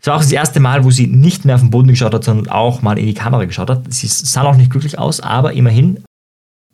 Es 0.01 0.07
war 0.07 0.15
auch 0.15 0.21
das 0.21 0.31
erste 0.31 0.59
Mal, 0.59 0.83
wo 0.83 0.91
sie 0.91 1.07
nicht 1.07 1.45
mehr 1.45 1.55
auf 1.55 1.61
den 1.61 1.71
Boden 1.71 1.89
geschaut 1.89 2.13
hat, 2.13 2.23
sondern 2.23 2.47
auch 2.47 2.81
mal 2.81 2.97
in 2.97 3.05
die 3.05 3.13
Kamera 3.13 3.45
geschaut 3.45 3.69
hat. 3.69 3.93
Sie 3.93 4.07
sah 4.07 4.43
noch 4.43 4.55
nicht 4.55 4.71
glücklich 4.71 4.97
aus, 4.97 5.19
aber 5.19 5.53
immerhin 5.53 6.03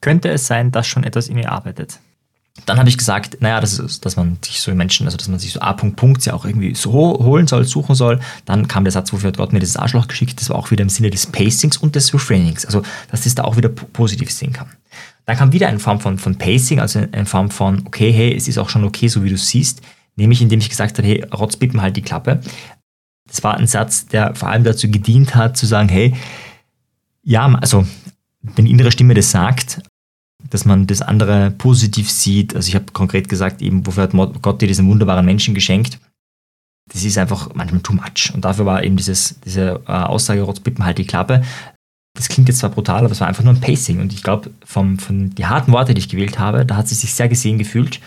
könnte 0.01 0.29
es 0.29 0.45
sein, 0.45 0.71
dass 0.71 0.85
schon 0.85 1.03
etwas 1.03 1.27
in 1.27 1.37
ihr 1.37 1.51
arbeitet. 1.51 1.99
Dann 2.65 2.79
habe 2.79 2.87
ich 2.87 2.97
gesagt, 2.97 3.41
naja, 3.41 3.59
das 3.59 3.79
ist, 3.79 4.05
dass 4.05 4.15
man 4.15 4.37
sich 4.43 4.61
so 4.61 4.73
Menschen, 4.73 5.05
also 5.07 5.17
dass 5.17 5.27
man 5.27 5.39
sich 5.39 5.51
so 5.51 5.59
A. 5.59 5.73
Punkt, 5.73 5.97
Punkt 5.97 6.25
ja 6.25 6.33
auch 6.33 6.45
irgendwie 6.45 6.73
so 6.73 6.91
holen 6.93 7.47
soll, 7.47 7.65
suchen 7.65 7.95
soll. 7.95 8.21
Dann 8.45 8.69
kam 8.69 8.85
der 8.85 8.91
Satz, 8.91 9.11
wofür 9.11 9.27
hat 9.27 9.37
Gott 9.37 9.51
mir 9.51 9.59
dieses 9.59 9.75
Arschloch 9.75 10.07
geschickt. 10.07 10.39
Das 10.39 10.49
war 10.49 10.55
auch 10.55 10.71
wieder 10.71 10.83
im 10.83 10.89
Sinne 10.89 11.09
des 11.09 11.25
Pacings 11.25 11.75
und 11.75 11.95
des 11.95 12.13
Refrainings. 12.13 12.65
Also, 12.65 12.81
dass 13.11 13.23
das 13.23 13.35
da 13.35 13.43
auch 13.43 13.57
wieder 13.57 13.69
positiv 13.69 14.31
sehen 14.31 14.53
kann. 14.53 14.67
Dann 15.25 15.35
kam 15.35 15.51
wieder 15.51 15.67
eine 15.67 15.79
Form 15.79 15.99
von, 15.99 16.17
von 16.17 16.37
Pacing, 16.37 16.79
also 16.79 16.99
eine 16.99 17.25
Form 17.25 17.51
von, 17.51 17.83
okay, 17.85 18.11
hey, 18.11 18.33
es 18.33 18.47
ist 18.47 18.57
auch 18.57 18.69
schon 18.69 18.85
okay, 18.85 19.09
so 19.09 19.23
wie 19.23 19.29
du 19.29 19.37
siehst. 19.37 19.81
Nämlich 20.15 20.41
indem 20.41 20.59
ich 20.59 20.69
gesagt 20.69 20.97
habe, 20.97 21.07
hey, 21.07 21.25
Rotzbippen 21.25 21.81
halt 21.81 21.97
die 21.97 22.03
Klappe. 22.03 22.39
Das 23.27 23.43
war 23.43 23.57
ein 23.57 23.67
Satz, 23.67 24.05
der 24.07 24.35
vor 24.35 24.49
allem 24.49 24.63
dazu 24.63 24.89
gedient 24.89 25.35
hat, 25.35 25.57
zu 25.57 25.65
sagen, 25.65 25.89
hey, 25.89 26.13
ja, 27.23 27.45
also 27.55 27.85
wenn 28.41 28.65
die 28.65 28.71
innere 28.71 28.91
Stimme 28.91 29.13
das 29.13 29.31
sagt, 29.31 29.81
dass 30.49 30.65
man 30.65 30.87
das 30.87 31.01
andere 31.01 31.51
positiv 31.51 32.09
sieht. 32.09 32.55
Also 32.55 32.67
ich 32.67 32.75
habe 32.75 32.85
konkret 32.93 33.29
gesagt, 33.29 33.61
eben, 33.61 33.85
wofür 33.85 34.03
hat 34.03 34.41
Gott 34.41 34.61
dir 34.61 34.67
diesen 34.67 34.87
wunderbaren 34.87 35.25
Menschen 35.25 35.55
geschenkt? 35.55 35.99
Das 36.91 37.03
ist 37.03 37.17
einfach 37.17 37.49
manchmal 37.55 37.81
too 37.81 37.93
much. 37.93 38.31
Und 38.33 38.45
dafür 38.45 38.65
war 38.65 38.83
eben 38.83 38.95
dieses, 38.95 39.39
diese 39.41 39.81
äh, 39.87 39.91
Aussage, 39.91 40.41
Rotzbippen 40.43 40.85
halt 40.85 40.99
die 40.99 41.07
Klappe. 41.07 41.43
Das 42.15 42.29
klingt 42.29 42.47
jetzt 42.47 42.59
zwar 42.59 42.69
brutal, 42.69 42.99
aber 42.99 43.11
es 43.11 43.19
war 43.19 43.27
einfach 43.27 43.43
nur 43.43 43.53
ein 43.53 43.59
Pacing. 43.59 43.99
Und 43.99 44.13
ich 44.13 44.21
glaube, 44.21 44.51
von 44.63 45.31
die 45.31 45.47
harten 45.47 45.71
Worte, 45.71 45.95
die 45.95 45.99
ich 45.99 46.09
gewählt 46.09 46.37
habe, 46.37 46.65
da 46.65 46.77
hat 46.77 46.87
sie 46.87 46.95
sich 46.95 47.13
sehr 47.13 47.27
gesehen 47.27 47.57
gefühlt. 47.57 47.99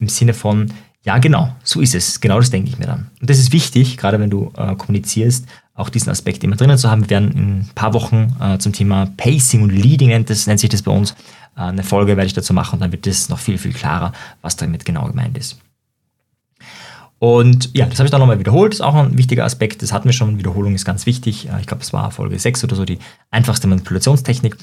Im 0.00 0.08
Sinne 0.08 0.34
von, 0.34 0.72
ja, 1.06 1.18
genau, 1.18 1.54
so 1.62 1.80
ist 1.80 1.94
es. 1.94 2.20
Genau 2.20 2.40
das 2.40 2.50
denke 2.50 2.68
ich 2.68 2.78
mir 2.78 2.86
dann. 2.86 3.10
Und 3.20 3.30
das 3.30 3.38
ist 3.38 3.52
wichtig, 3.52 3.96
gerade 3.96 4.18
wenn 4.18 4.28
du 4.28 4.52
äh, 4.56 4.74
kommunizierst, 4.74 5.46
auch 5.74 5.88
diesen 5.88 6.10
Aspekt 6.10 6.42
immer 6.42 6.56
drinnen 6.56 6.78
zu 6.78 6.90
haben. 6.90 7.02
Wir 7.02 7.10
werden 7.10 7.30
in 7.32 7.58
ein 7.60 7.70
paar 7.76 7.94
Wochen 7.94 8.34
äh, 8.40 8.58
zum 8.58 8.72
Thema 8.72 9.06
Pacing 9.16 9.62
und 9.62 9.70
Leading, 9.70 10.08
nennt, 10.08 10.30
das, 10.30 10.48
nennt 10.48 10.58
sich 10.58 10.70
das 10.70 10.82
bei 10.82 10.90
uns, 10.90 11.12
äh, 11.56 11.60
eine 11.60 11.84
Folge 11.84 12.16
werde 12.16 12.26
ich 12.26 12.32
dazu 12.32 12.52
machen 12.52 12.74
und 12.74 12.80
dann 12.80 12.90
wird 12.90 13.06
das 13.06 13.28
noch 13.28 13.38
viel, 13.38 13.56
viel 13.56 13.72
klarer, 13.72 14.12
was 14.42 14.56
damit 14.56 14.84
genau 14.84 15.06
gemeint 15.06 15.38
ist. 15.38 15.60
Und 17.18 17.70
ja, 17.72 17.86
das 17.86 17.98
habe 17.98 18.06
ich 18.06 18.10
dann 18.10 18.20
nochmal 18.20 18.40
wiederholt, 18.40 18.72
das 18.72 18.80
ist 18.80 18.84
auch 18.84 18.94
ein 18.94 19.16
wichtiger 19.16 19.44
Aspekt, 19.44 19.82
das 19.82 19.92
hatten 19.92 20.06
wir 20.06 20.12
schon, 20.12 20.38
Wiederholung 20.38 20.74
ist 20.74 20.84
ganz 20.84 21.06
wichtig. 21.06 21.48
Äh, 21.48 21.60
ich 21.60 21.68
glaube, 21.68 21.84
es 21.84 21.92
war 21.92 22.10
Folge 22.10 22.36
6 22.36 22.64
oder 22.64 22.74
so, 22.74 22.84
die 22.84 22.98
einfachste 23.30 23.68
Manipulationstechnik. 23.68 24.56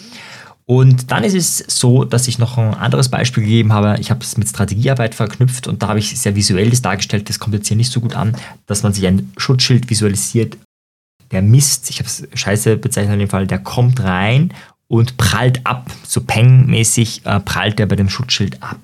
Und 0.66 1.12
dann 1.12 1.24
ist 1.24 1.34
es 1.34 1.58
so, 1.58 2.06
dass 2.06 2.28
ich 2.28 2.40
noch 2.40 2.58
ein 2.58 2.74
anderes 2.74 3.10
Beispiel 3.10 3.44
gegeben 3.44 3.74
habe. 3.74 3.98
Ich 4.00 4.10
habe 4.10 4.22
es 4.22 4.38
mit 4.38 4.48
Strategiearbeit 4.48 5.14
verknüpft 5.14 5.68
und 5.68 5.84
da 5.84 5.90
habe 5.90 6.00
ich 6.00 6.18
sehr 6.18 6.36
visuell 6.36 6.70
das 6.70 6.82
dargestellt. 6.82 7.28
Das 7.28 7.40
kommt 7.40 7.54
jetzt 7.54 7.68
hier 7.68 7.76
nicht 7.76 7.92
so 7.92 8.00
gut 8.00 8.16
an, 8.16 8.36
dass 8.66 8.84
man 8.84 8.94
sich 8.94 9.06
ein 9.06 9.34
Schutzschild 9.38 9.90
visualisiert. 9.90 10.58
Der 11.32 11.42
Mist, 11.42 11.90
ich 11.90 12.00
habe 12.00 12.08
es 12.08 12.28
scheiße 12.34 12.78
bezeichnet 12.78 13.14
in 13.14 13.20
dem 13.20 13.30
Fall, 13.30 13.48
der 13.48 13.60
kommt 13.60 14.00
rein 14.02 14.54
und 14.88 15.18
prallt 15.18 15.66
ab. 15.66 15.92
So 16.08 16.22
Peng-mäßig 16.22 17.26
äh, 17.26 17.40
prallt 17.42 17.80
er 17.80 17.88
bei 17.88 17.96
dem 17.96 18.10
Schutzschild 18.10 18.64
ab. 18.64 18.80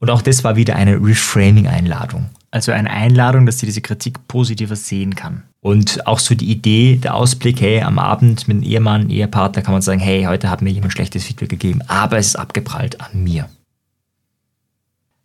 Und 0.00 0.10
auch 0.10 0.22
das 0.22 0.44
war 0.44 0.56
wieder 0.56 0.76
eine 0.76 0.96
Reframing-Einladung. 0.96 2.28
Also 2.50 2.72
eine 2.72 2.90
Einladung, 2.90 3.46
dass 3.46 3.58
sie 3.58 3.66
diese 3.66 3.80
Kritik 3.80 4.26
positiver 4.26 4.76
sehen 4.76 5.14
kann. 5.14 5.44
Und 5.60 6.06
auch 6.06 6.18
so 6.18 6.34
die 6.34 6.50
Idee, 6.50 6.96
der 6.96 7.14
Ausblick, 7.14 7.60
hey, 7.60 7.82
am 7.82 7.98
Abend 7.98 8.48
mit 8.48 8.56
einem 8.56 8.62
Ehemann, 8.64 9.10
Ehepartner 9.10 9.62
kann 9.62 9.72
man 9.72 9.82
sagen, 9.82 10.00
hey, 10.00 10.24
heute 10.24 10.50
hat 10.50 10.62
mir 10.62 10.70
jemand 10.70 10.92
schlechtes 10.92 11.24
Feedback 11.24 11.50
gegeben, 11.50 11.82
aber 11.86 12.16
es 12.16 12.28
ist 12.28 12.36
abgeprallt 12.36 13.00
an 13.00 13.22
mir. 13.22 13.48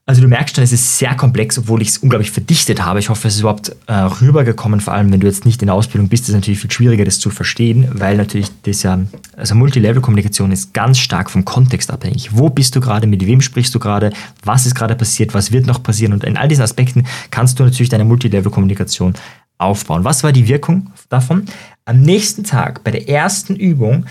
Also 0.07 0.21
du 0.21 0.27
merkst 0.27 0.55
schon, 0.55 0.63
es 0.63 0.71
ist 0.71 0.99
sehr 0.99 1.15
komplex, 1.15 1.57
obwohl 1.57 1.81
ich 1.81 1.87
es 1.87 1.97
unglaublich 1.97 2.29
verdichtet 2.29 2.85
habe. 2.85 2.99
Ich 2.99 3.09
hoffe, 3.09 3.27
es 3.27 3.35
ist 3.35 3.39
überhaupt 3.39 3.75
äh, 3.87 3.93
rübergekommen, 3.93 4.79
vor 4.79 4.93
allem 4.93 5.11
wenn 5.11 5.19
du 5.19 5.25
jetzt 5.25 5.45
nicht 5.45 5.63
in 5.63 5.65
der 5.65 5.73
Ausbildung 5.73 6.09
bist, 6.09 6.25
ist 6.25 6.29
es 6.29 6.35
natürlich 6.35 6.59
viel 6.59 6.69
schwieriger, 6.69 7.05
das 7.05 7.17
zu 7.17 7.31
verstehen, 7.31 7.87
weil 7.91 8.15
natürlich 8.15 8.51
das 8.63 8.83
ja, 8.83 8.99
also 9.35 9.55
Multilevel-Kommunikation 9.55 10.51
ist 10.51 10.75
ganz 10.75 10.99
stark 10.99 11.31
vom 11.31 11.43
Kontext 11.43 11.89
abhängig. 11.89 12.37
Wo 12.37 12.51
bist 12.51 12.75
du 12.75 12.81
gerade, 12.81 13.07
mit 13.07 13.25
wem 13.25 13.41
sprichst 13.41 13.73
du 13.73 13.79
gerade, 13.79 14.11
was 14.43 14.67
ist 14.67 14.75
gerade 14.75 14.95
passiert, 14.95 15.33
was 15.33 15.51
wird 15.51 15.65
noch 15.65 15.81
passieren 15.81 16.13
und 16.13 16.23
in 16.23 16.37
all 16.37 16.47
diesen 16.47 16.63
Aspekten 16.63 17.07
kannst 17.31 17.59
du 17.59 17.63
natürlich 17.63 17.89
deine 17.89 18.05
Multilevel-Kommunikation 18.05 19.15
aufbauen. 19.57 20.03
Was 20.03 20.23
war 20.23 20.31
die 20.31 20.47
Wirkung 20.47 20.91
davon? 21.09 21.45
Am 21.85 22.01
nächsten 22.01 22.43
Tag 22.43 22.83
bei 22.83 22.91
der 22.91 23.09
ersten 23.09 23.55
Übung 23.55 24.05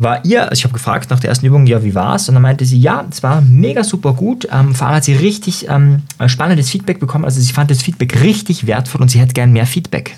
war 0.00 0.24
ihr, 0.24 0.44
also 0.44 0.54
ich 0.54 0.64
habe 0.64 0.72
gefragt 0.72 1.10
nach 1.10 1.20
der 1.20 1.28
ersten 1.28 1.44
Übung, 1.44 1.66
ja, 1.66 1.84
wie 1.84 1.94
war 1.94 2.14
es? 2.14 2.26
Und 2.28 2.34
dann 2.34 2.42
meinte 2.42 2.64
sie, 2.64 2.80
ja, 2.80 3.04
es 3.10 3.22
war 3.22 3.42
mega 3.42 3.84
super 3.84 4.14
gut. 4.14 4.48
Ähm, 4.50 4.74
vor 4.74 4.86
allem 4.86 4.96
hat 4.96 5.04
sie 5.04 5.12
richtig 5.12 5.68
ähm, 5.68 6.02
spannendes 6.26 6.70
Feedback 6.70 7.00
bekommen. 7.00 7.26
Also 7.26 7.38
sie 7.40 7.52
fand 7.52 7.70
das 7.70 7.82
Feedback 7.82 8.22
richtig 8.22 8.66
wertvoll 8.66 9.02
und 9.02 9.10
sie 9.10 9.20
hätte 9.20 9.34
gern 9.34 9.52
mehr 9.52 9.66
Feedback. 9.66 10.16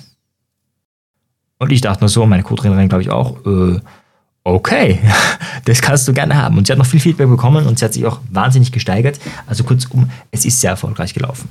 Und 1.58 1.72
ich 1.72 1.80
dachte 1.80 2.00
nur 2.00 2.08
so, 2.08 2.24
meine 2.26 2.44
Co-Trainerin 2.44 2.88
glaube 2.88 3.02
ich 3.02 3.10
auch, 3.10 3.44
äh, 3.44 3.80
okay, 4.44 5.00
das 5.64 5.82
kannst 5.82 6.06
du 6.06 6.12
gerne 6.12 6.36
haben. 6.36 6.58
Und 6.58 6.68
sie 6.68 6.72
hat 6.72 6.78
noch 6.78 6.86
viel 6.86 7.00
Feedback 7.00 7.28
bekommen 7.28 7.66
und 7.66 7.80
sie 7.80 7.84
hat 7.84 7.92
sich 7.92 8.06
auch 8.06 8.20
wahnsinnig 8.30 8.70
gesteigert. 8.70 9.18
Also 9.48 9.64
kurzum, 9.64 10.10
es 10.30 10.44
ist 10.44 10.60
sehr 10.60 10.70
erfolgreich 10.70 11.12
gelaufen. 11.12 11.48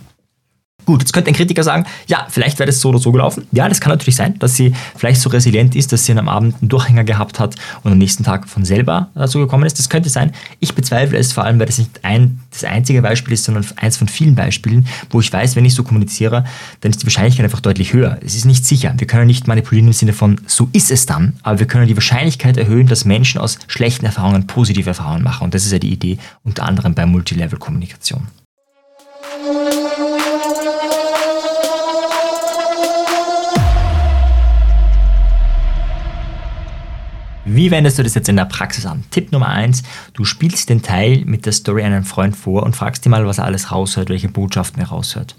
Gut, 0.85 1.01
jetzt 1.01 1.13
könnte 1.13 1.29
ein 1.29 1.35
Kritiker 1.35 1.63
sagen, 1.63 1.85
ja, 2.07 2.25
vielleicht 2.29 2.57
wäre 2.59 2.67
das 2.67 2.79
so 2.79 2.89
oder 2.89 2.99
so 2.99 3.11
gelaufen. 3.11 3.47
Ja, 3.51 3.69
das 3.69 3.79
kann 3.79 3.91
natürlich 3.91 4.15
sein, 4.15 4.37
dass 4.39 4.55
sie 4.55 4.73
vielleicht 4.95 5.21
so 5.21 5.29
resilient 5.29 5.75
ist, 5.75 5.91
dass 5.91 6.05
sie 6.05 6.13
am 6.13 6.27
Abend 6.27 6.55
einen 6.61 6.69
Durchhänger 6.69 7.03
gehabt 7.03 7.39
hat 7.39 7.55
und 7.83 7.91
am 7.91 7.97
nächsten 7.97 8.23
Tag 8.23 8.49
von 8.49 8.65
selber 8.65 9.09
dazu 9.13 9.39
gekommen 9.39 9.65
ist. 9.65 9.77
Das 9.77 9.89
könnte 9.89 10.09
sein. 10.09 10.31
Ich 10.59 10.73
bezweifle 10.73 11.17
es 11.17 11.33
vor 11.33 11.43
allem, 11.43 11.59
weil 11.59 11.67
das 11.67 11.77
nicht 11.77 12.03
ein, 12.03 12.39
das 12.49 12.63
einzige 12.63 13.01
Beispiel 13.01 13.33
ist, 13.33 13.43
sondern 13.43 13.65
eins 13.75 13.97
von 13.97 14.07
vielen 14.07 14.35
Beispielen, 14.35 14.87
wo 15.11 15.19
ich 15.19 15.31
weiß, 15.31 15.55
wenn 15.55 15.65
ich 15.65 15.75
so 15.75 15.83
kommuniziere, 15.83 16.45
dann 16.81 16.91
ist 16.91 17.01
die 17.01 17.05
Wahrscheinlichkeit 17.05 17.43
einfach 17.43 17.59
deutlich 17.59 17.93
höher. 17.93 18.17
Es 18.25 18.35
ist 18.35 18.45
nicht 18.45 18.65
sicher. 18.65 18.93
Wir 18.97 19.07
können 19.07 19.27
nicht 19.27 19.47
manipulieren 19.47 19.87
im 19.87 19.93
Sinne 19.93 20.13
von, 20.13 20.41
so 20.47 20.69
ist 20.73 20.91
es 20.91 21.05
dann, 21.05 21.33
aber 21.43 21.59
wir 21.59 21.67
können 21.67 21.87
die 21.87 21.95
Wahrscheinlichkeit 21.95 22.57
erhöhen, 22.57 22.87
dass 22.87 23.05
Menschen 23.05 23.39
aus 23.39 23.59
schlechten 23.67 24.05
Erfahrungen 24.05 24.47
positive 24.47 24.89
Erfahrungen 24.89 25.23
machen. 25.23 25.45
Und 25.45 25.53
das 25.53 25.65
ist 25.65 25.71
ja 25.71 25.79
die 25.79 25.91
Idee 25.91 26.17
unter 26.43 26.63
anderem 26.63 26.95
bei 26.95 27.05
Multilevel-Kommunikation. 27.05 28.27
Wie 37.53 37.69
wendest 37.69 37.99
du 37.99 38.03
das 38.03 38.15
jetzt 38.15 38.29
in 38.29 38.37
der 38.37 38.45
Praxis 38.45 38.85
an? 38.85 39.03
Tipp 39.11 39.33
Nummer 39.33 39.49
eins: 39.49 39.83
Du 40.13 40.23
spielst 40.23 40.69
den 40.69 40.81
Teil 40.81 41.25
mit 41.25 41.45
der 41.45 41.51
Story 41.51 41.83
einem 41.83 42.05
Freund 42.05 42.33
vor 42.33 42.63
und 42.63 42.77
fragst 42.77 43.05
ihn 43.05 43.09
mal, 43.09 43.25
was 43.25 43.39
er 43.39 43.45
alles 43.45 43.73
raushört, 43.73 44.07
welche 44.07 44.29
Botschaften 44.29 44.81
er 44.81 44.87
raushört. 44.87 45.35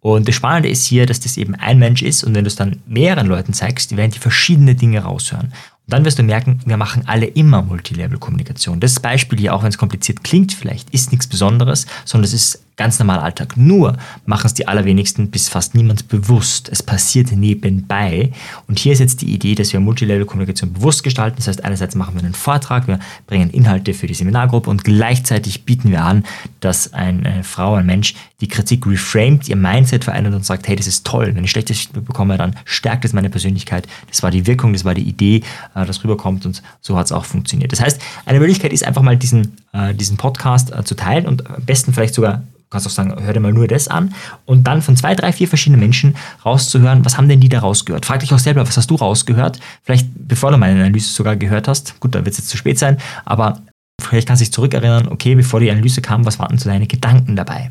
Und 0.00 0.26
das 0.26 0.34
Spannende 0.34 0.70
ist 0.70 0.86
hier, 0.86 1.04
dass 1.04 1.20
das 1.20 1.36
eben 1.36 1.54
ein 1.54 1.78
Mensch 1.78 2.00
ist 2.00 2.24
und 2.24 2.34
wenn 2.34 2.44
du 2.44 2.48
es 2.48 2.56
dann 2.56 2.80
mehreren 2.86 3.26
Leuten 3.26 3.52
zeigst, 3.52 3.90
die 3.90 3.98
werden 3.98 4.12
die 4.12 4.18
verschiedene 4.18 4.74
Dinge 4.74 5.00
raushören. 5.00 5.48
Und 5.48 5.92
dann 5.92 6.04
wirst 6.06 6.18
du 6.18 6.22
merken, 6.22 6.60
wir 6.64 6.78
machen 6.78 7.02
alle 7.06 7.26
immer 7.26 7.60
Multilevel-Kommunikation. 7.60 8.80
Das 8.80 8.98
Beispiel 8.98 9.38
hier, 9.38 9.54
auch 9.54 9.62
wenn 9.62 9.68
es 9.68 9.78
kompliziert 9.78 10.24
klingt 10.24 10.54
vielleicht, 10.54 10.88
ist 10.90 11.12
nichts 11.12 11.26
Besonderes, 11.26 11.86
sondern 12.06 12.24
es 12.24 12.32
ist 12.32 12.62
ganz 12.82 12.98
normaler 12.98 13.22
Alltag. 13.22 13.56
Nur 13.56 13.96
machen 14.26 14.46
es 14.46 14.54
die 14.54 14.66
allerwenigsten 14.66 15.30
bis 15.30 15.48
fast 15.48 15.76
niemand 15.76 16.08
bewusst. 16.08 16.68
Es 16.68 16.82
passiert 16.82 17.30
nebenbei. 17.30 18.32
Und 18.66 18.80
hier 18.80 18.92
ist 18.92 18.98
jetzt 18.98 19.22
die 19.22 19.32
Idee, 19.32 19.54
dass 19.54 19.72
wir 19.72 19.78
Multilevel-Kommunikation 19.78 20.72
bewusst 20.72 21.04
gestalten. 21.04 21.36
Das 21.36 21.46
heißt, 21.46 21.64
einerseits 21.64 21.94
machen 21.94 22.16
wir 22.16 22.24
einen 22.24 22.34
Vortrag, 22.34 22.88
wir 22.88 22.98
bringen 23.28 23.50
Inhalte 23.50 23.94
für 23.94 24.08
die 24.08 24.14
Seminargruppe 24.14 24.68
und 24.68 24.82
gleichzeitig 24.82 25.64
bieten 25.64 25.92
wir 25.92 26.02
an, 26.02 26.24
dass 26.58 26.92
eine 26.92 27.44
Frau, 27.44 27.74
ein 27.74 27.86
Mensch 27.86 28.14
die 28.40 28.48
Kritik 28.48 28.84
reframed, 28.84 29.48
ihr 29.48 29.54
Mindset 29.54 30.02
verändert 30.02 30.34
und 30.34 30.44
sagt, 30.44 30.66
hey, 30.66 30.74
das 30.74 30.88
ist 30.88 31.06
toll. 31.06 31.30
Wenn 31.36 31.44
ich 31.44 31.52
schlechtes 31.52 31.78
Feedback 31.78 32.04
bekomme, 32.04 32.36
dann 32.36 32.56
stärkt 32.64 33.04
es 33.04 33.12
meine 33.12 33.30
Persönlichkeit. 33.30 33.86
Das 34.08 34.24
war 34.24 34.32
die 34.32 34.48
Wirkung, 34.48 34.72
das 34.72 34.84
war 34.84 34.94
die 34.94 35.08
Idee, 35.08 35.42
äh, 35.76 35.86
das 35.86 36.02
rüberkommt 36.02 36.44
und 36.44 36.62
so 36.80 36.96
hat 36.98 37.06
es 37.06 37.12
auch 37.12 37.24
funktioniert. 37.24 37.70
Das 37.70 37.80
heißt, 37.80 38.02
eine 38.26 38.40
Möglichkeit 38.40 38.72
ist 38.72 38.84
einfach 38.84 39.02
mal 39.02 39.16
diesen, 39.16 39.56
äh, 39.72 39.94
diesen 39.94 40.16
Podcast 40.16 40.72
äh, 40.72 40.82
zu 40.82 40.96
teilen 40.96 41.28
und 41.28 41.48
am 41.48 41.62
besten 41.64 41.92
vielleicht 41.92 42.14
sogar 42.14 42.42
kannst 42.72 42.86
auch 42.86 42.90
sagen, 42.90 43.14
hör 43.22 43.32
dir 43.32 43.40
mal 43.40 43.52
nur 43.52 43.68
das 43.68 43.88
an 43.88 44.14
und 44.44 44.66
dann 44.66 44.82
von 44.82 44.96
zwei, 44.96 45.14
drei, 45.14 45.32
vier 45.32 45.48
verschiedenen 45.48 45.80
Menschen 45.80 46.16
rauszuhören, 46.44 47.04
was 47.04 47.16
haben 47.16 47.28
denn 47.28 47.40
die 47.40 47.48
da 47.48 47.60
rausgehört? 47.60 48.06
Frag 48.06 48.20
dich 48.20 48.32
auch 48.34 48.38
selber, 48.38 48.66
was 48.66 48.76
hast 48.76 48.90
du 48.90 48.96
rausgehört? 48.96 49.60
Vielleicht 49.82 50.08
bevor 50.14 50.50
du 50.50 50.58
meine 50.58 50.80
Analyse 50.80 51.12
sogar 51.12 51.36
gehört 51.36 51.68
hast. 51.68 52.00
Gut, 52.00 52.14
da 52.14 52.24
wird 52.24 52.32
es 52.32 52.38
jetzt 52.38 52.48
zu 52.48 52.56
spät 52.56 52.78
sein, 52.78 52.98
aber 53.24 53.60
vielleicht 54.00 54.26
kannst 54.26 54.40
du 54.40 54.44
dich 54.44 54.52
zurückerinnern, 54.52 55.08
okay, 55.08 55.34
bevor 55.34 55.60
die 55.60 55.70
Analyse 55.70 56.02
kam, 56.02 56.24
was 56.24 56.38
waren 56.38 56.58
so 56.58 56.68
deine 56.68 56.86
Gedanken 56.86 57.36
dabei? 57.36 57.70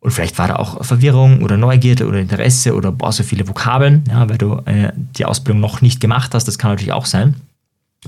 Und 0.00 0.10
vielleicht 0.10 0.38
war 0.38 0.48
da 0.48 0.56
auch 0.56 0.84
Verwirrung 0.84 1.42
oder 1.42 1.56
Neugierde 1.56 2.06
oder 2.06 2.18
Interesse 2.18 2.74
oder 2.74 2.92
boah, 2.92 3.10
so 3.10 3.22
viele 3.22 3.48
Vokabeln, 3.48 4.04
ja, 4.08 4.28
weil 4.28 4.36
du 4.36 4.60
äh, 4.66 4.92
die 4.94 5.24
Ausbildung 5.24 5.60
noch 5.60 5.80
nicht 5.80 5.98
gemacht 5.98 6.34
hast, 6.34 6.46
das 6.46 6.58
kann 6.58 6.72
natürlich 6.72 6.92
auch 6.92 7.06
sein. 7.06 7.36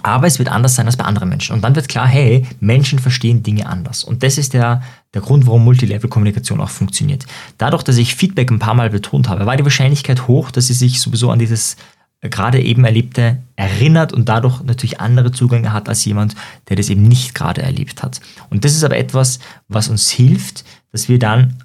Aber 0.02 0.26
es 0.26 0.38
wird 0.38 0.50
anders 0.50 0.74
sein 0.74 0.86
als 0.86 0.96
bei 0.96 1.04
anderen 1.04 1.28
Menschen. 1.28 1.54
Und 1.54 1.62
dann 1.62 1.74
wird 1.74 1.88
klar, 1.88 2.06
hey, 2.06 2.46
Menschen 2.60 2.98
verstehen 2.98 3.42
Dinge 3.42 3.66
anders. 3.66 4.04
Und 4.04 4.22
das 4.22 4.38
ist 4.38 4.52
der, 4.52 4.82
der 5.14 5.22
Grund, 5.22 5.46
warum 5.46 5.64
Multilevel-Kommunikation 5.64 6.60
auch 6.60 6.70
funktioniert. 6.70 7.26
Dadurch, 7.58 7.82
dass 7.82 7.96
ich 7.96 8.14
Feedback 8.14 8.50
ein 8.50 8.58
paar 8.58 8.74
Mal 8.74 8.90
betont 8.90 9.28
habe, 9.28 9.46
war 9.46 9.56
die 9.56 9.64
Wahrscheinlichkeit 9.64 10.28
hoch, 10.28 10.50
dass 10.50 10.66
sie 10.66 10.74
sich 10.74 11.00
sowieso 11.00 11.30
an 11.30 11.38
dieses 11.38 11.76
äh, 12.20 12.28
gerade 12.28 12.60
eben 12.60 12.84
Erlebte 12.84 13.42
erinnert 13.56 14.12
und 14.12 14.28
dadurch 14.28 14.62
natürlich 14.62 15.00
andere 15.00 15.32
Zugänge 15.32 15.72
hat 15.72 15.88
als 15.88 16.04
jemand, 16.04 16.34
der 16.68 16.76
das 16.76 16.88
eben 16.88 17.02
nicht 17.02 17.34
gerade 17.34 17.62
erlebt 17.62 18.02
hat. 18.02 18.20
Und 18.50 18.64
das 18.64 18.74
ist 18.74 18.84
aber 18.84 18.96
etwas, 18.96 19.38
was 19.68 19.88
uns 19.88 20.10
hilft, 20.10 20.64
dass 20.92 21.08
wir 21.08 21.18
dann 21.18 21.62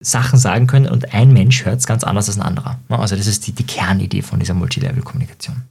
Sachen 0.00 0.38
sagen 0.38 0.66
können 0.66 0.86
und 0.86 1.12
ein 1.12 1.32
Mensch 1.32 1.64
hört 1.66 1.80
es 1.80 1.86
ganz 1.86 2.04
anders 2.04 2.28
als 2.28 2.38
ein 2.38 2.42
anderer. 2.42 2.78
Also 2.88 3.16
das 3.16 3.26
ist 3.26 3.46
die, 3.46 3.52
die 3.52 3.66
Kernidee 3.66 4.22
von 4.22 4.40
dieser 4.40 4.54
Multilevel-Kommunikation. 4.54 5.62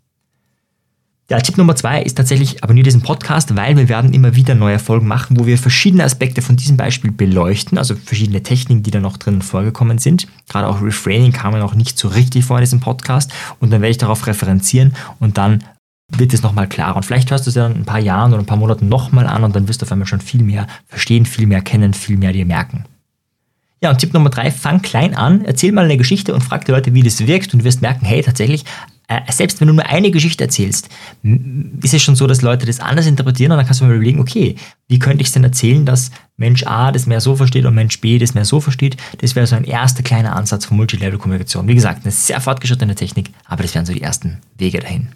Ja, 1.29 1.39
Tipp 1.39 1.59
Nummer 1.59 1.75
zwei 1.75 2.01
ist 2.01 2.15
tatsächlich, 2.15 2.63
abonniere 2.63 2.85
diesen 2.85 3.03
Podcast, 3.03 3.55
weil 3.55 3.77
wir 3.77 3.87
werden 3.87 4.15
immer 4.15 4.35
wieder 4.35 4.55
neue 4.55 4.79
Folgen 4.79 5.05
machen, 5.05 5.39
wo 5.39 5.45
wir 5.45 5.59
verschiedene 5.59 6.03
Aspekte 6.03 6.41
von 6.41 6.55
diesem 6.55 6.75
Beispiel 6.75 7.11
beleuchten, 7.11 7.77
also 7.77 7.95
verschiedene 7.95 8.41
Techniken, 8.41 8.81
die 8.81 8.89
da 8.89 8.99
noch 8.99 9.17
drin 9.17 9.43
vorgekommen 9.43 9.99
sind. 9.99 10.27
Gerade 10.49 10.67
auch 10.67 10.81
Refraining 10.81 11.31
kam 11.31 11.53
ja 11.53 11.59
noch 11.59 11.75
nicht 11.75 11.99
so 11.99 12.07
richtig 12.07 12.45
vor 12.45 12.57
in 12.57 12.63
diesem 12.63 12.79
Podcast 12.79 13.31
und 13.59 13.71
dann 13.71 13.81
werde 13.81 13.91
ich 13.91 13.99
darauf 13.99 14.25
referenzieren 14.25 14.95
und 15.19 15.37
dann 15.37 15.63
wird 16.07 16.33
es 16.33 16.41
nochmal 16.41 16.67
klarer. 16.67 16.95
Und 16.95 17.05
vielleicht 17.05 17.29
hörst 17.29 17.45
du 17.45 17.49
es 17.49 17.55
ja 17.55 17.67
in 17.67 17.73
ein 17.73 17.85
paar 17.85 17.99
Jahren 17.99 18.33
oder 18.33 18.41
ein 18.41 18.47
paar 18.47 18.57
Monaten 18.57 18.89
nochmal 18.89 19.27
an 19.27 19.43
und 19.43 19.55
dann 19.55 19.67
wirst 19.67 19.83
du 19.83 19.85
auf 19.85 19.91
einmal 19.91 20.07
schon 20.07 20.21
viel 20.21 20.41
mehr 20.41 20.65
verstehen, 20.87 21.27
viel 21.27 21.45
mehr 21.45 21.61
kennen, 21.61 21.93
viel 21.93 22.17
mehr 22.17 22.33
dir 22.33 22.47
merken. 22.47 22.85
Ja, 23.83 23.91
und 23.91 23.99
Tipp 23.99 24.15
Nummer 24.15 24.31
drei, 24.31 24.49
fang 24.49 24.81
klein 24.81 25.15
an, 25.15 25.45
erzähl 25.45 25.73
mal 25.73 25.85
eine 25.85 25.95
Geschichte 25.95 26.33
und 26.33 26.41
frag 26.41 26.65
die 26.65 26.71
Leute, 26.71 26.95
wie 26.95 27.03
das 27.03 27.27
wirkt 27.27 27.53
und 27.53 27.59
du 27.59 27.65
wirst 27.65 27.83
merken, 27.83 28.03
hey, 28.07 28.23
tatsächlich, 28.23 28.65
selbst 29.30 29.60
wenn 29.60 29.67
du 29.67 29.74
nur 29.74 29.86
eine 29.86 30.12
Geschichte 30.12 30.43
erzählst, 30.43 30.89
ist 31.82 31.93
es 31.93 32.02
schon 32.02 32.15
so, 32.15 32.28
dass 32.28 32.41
Leute 32.41 32.65
das 32.65 32.80
anders 32.80 33.08
interpretieren 33.08 33.52
und 33.52 33.58
dann 33.58 33.65
kannst 33.65 33.82
du 33.82 33.86
mal 33.86 33.95
überlegen, 33.95 34.19
okay, 34.19 34.56
wie 34.88 35.00
könnte 35.00 35.22
ich 35.22 35.28
es 35.28 35.34
denn 35.34 35.43
erzählen, 35.43 35.86
dass 35.86 36.12
Mensch 36.38 36.63
A 36.65 36.91
das 36.91 37.08
mehr 37.08 37.19
so 37.19 37.36
versteht 37.36 37.65
und 37.65 37.74
Mensch 37.74 38.00
B 38.02 38.19
das 38.19 38.34
mehr 38.36 38.45
so 38.45 38.60
versteht. 38.60 38.98
Das 39.19 39.36
wäre 39.36 39.48
so 39.48 39.56
ein 39.56 39.63
erster 39.63 40.04
kleiner 40.04 40.36
Ansatz 40.36 40.65
von 40.65 40.78
Multilevel-Kommunikation. 40.78 41.67
Wie 41.67 41.76
gesagt, 41.76 42.06
eine 42.06 42.12
sehr 42.12 42.39
fortgeschrittene 42.39 42.95
Technik, 42.95 43.32
aber 43.45 43.63
das 43.63 43.74
wären 43.74 43.86
so 43.86 43.93
die 43.93 44.02
ersten 44.02 44.38
Wege 44.58 44.80
dahin. 44.80 45.10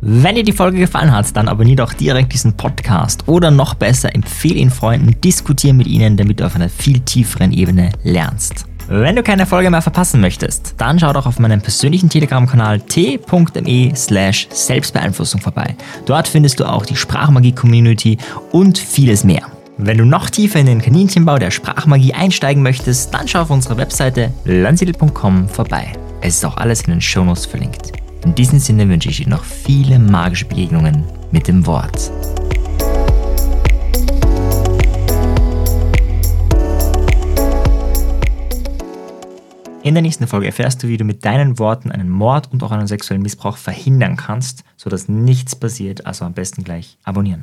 Wenn 0.00 0.34
dir 0.34 0.42
die 0.42 0.52
Folge 0.52 0.78
gefallen 0.78 1.12
hat, 1.12 1.34
dann 1.36 1.48
abonniere 1.48 1.76
doch 1.76 1.94
direkt 1.94 2.32
diesen 2.32 2.56
Podcast 2.56 3.28
oder 3.28 3.50
noch 3.50 3.74
besser, 3.74 4.14
empfehle 4.14 4.56
ihn 4.56 4.70
Freunden, 4.70 5.18
diskutiere 5.20 5.72
mit 5.72 5.86
ihnen, 5.86 6.16
damit 6.16 6.40
du 6.40 6.46
auf 6.46 6.56
einer 6.56 6.68
viel 6.68 7.00
tieferen 7.00 7.52
Ebene 7.52 7.90
lernst. 8.02 8.66
Wenn 8.88 9.16
du 9.16 9.22
keine 9.22 9.46
Folge 9.46 9.70
mehr 9.70 9.80
verpassen 9.80 10.20
möchtest, 10.20 10.74
dann 10.76 10.98
schau 10.98 11.12
doch 11.12 11.24
auf 11.26 11.38
meinem 11.38 11.62
persönlichen 11.62 12.10
Telegram-Kanal 12.10 12.80
t.me 12.80 13.92
slash 13.96 14.46
Selbstbeeinflussung 14.50 15.40
vorbei. 15.40 15.74
Dort 16.04 16.28
findest 16.28 16.60
du 16.60 16.64
auch 16.64 16.84
die 16.84 16.96
Sprachmagie-Community 16.96 18.18
und 18.52 18.76
vieles 18.76 19.24
mehr. 19.24 19.46
Wenn 19.78 19.98
du 19.98 20.04
noch 20.04 20.28
tiefer 20.28 20.60
in 20.60 20.66
den 20.66 20.82
Kaninchenbau 20.82 21.38
der 21.38 21.50
Sprachmagie 21.50 22.12
einsteigen 22.12 22.62
möchtest, 22.62 23.12
dann 23.14 23.26
schau 23.26 23.40
auf 23.40 23.50
unserer 23.50 23.78
Webseite 23.78 24.32
landsiedel.com 24.44 25.48
vorbei. 25.48 25.92
Es 26.20 26.36
ist 26.36 26.44
auch 26.44 26.58
alles 26.58 26.82
in 26.82 26.92
den 26.92 27.00
Shownotes 27.00 27.46
verlinkt. 27.46 27.92
In 28.24 28.34
diesem 28.34 28.58
Sinne 28.58 28.88
wünsche 28.88 29.08
ich 29.08 29.16
dir 29.16 29.28
noch 29.28 29.44
viele 29.44 29.98
magische 29.98 30.44
Begegnungen 30.44 31.04
mit 31.32 31.48
dem 31.48 31.66
Wort. 31.66 32.10
In 39.84 39.92
der 39.92 40.00
nächsten 40.00 40.26
Folge 40.26 40.46
erfährst 40.46 40.82
du, 40.82 40.88
wie 40.88 40.96
du 40.96 41.04
mit 41.04 41.26
deinen 41.26 41.58
Worten 41.58 41.92
einen 41.92 42.08
Mord 42.08 42.50
und 42.50 42.62
auch 42.62 42.70
einen 42.70 42.86
sexuellen 42.86 43.22
Missbrauch 43.22 43.58
verhindern 43.58 44.16
kannst, 44.16 44.64
sodass 44.78 45.10
nichts 45.10 45.54
passiert. 45.54 46.06
Also 46.06 46.24
am 46.24 46.32
besten 46.32 46.64
gleich 46.64 46.96
abonnieren. 47.04 47.42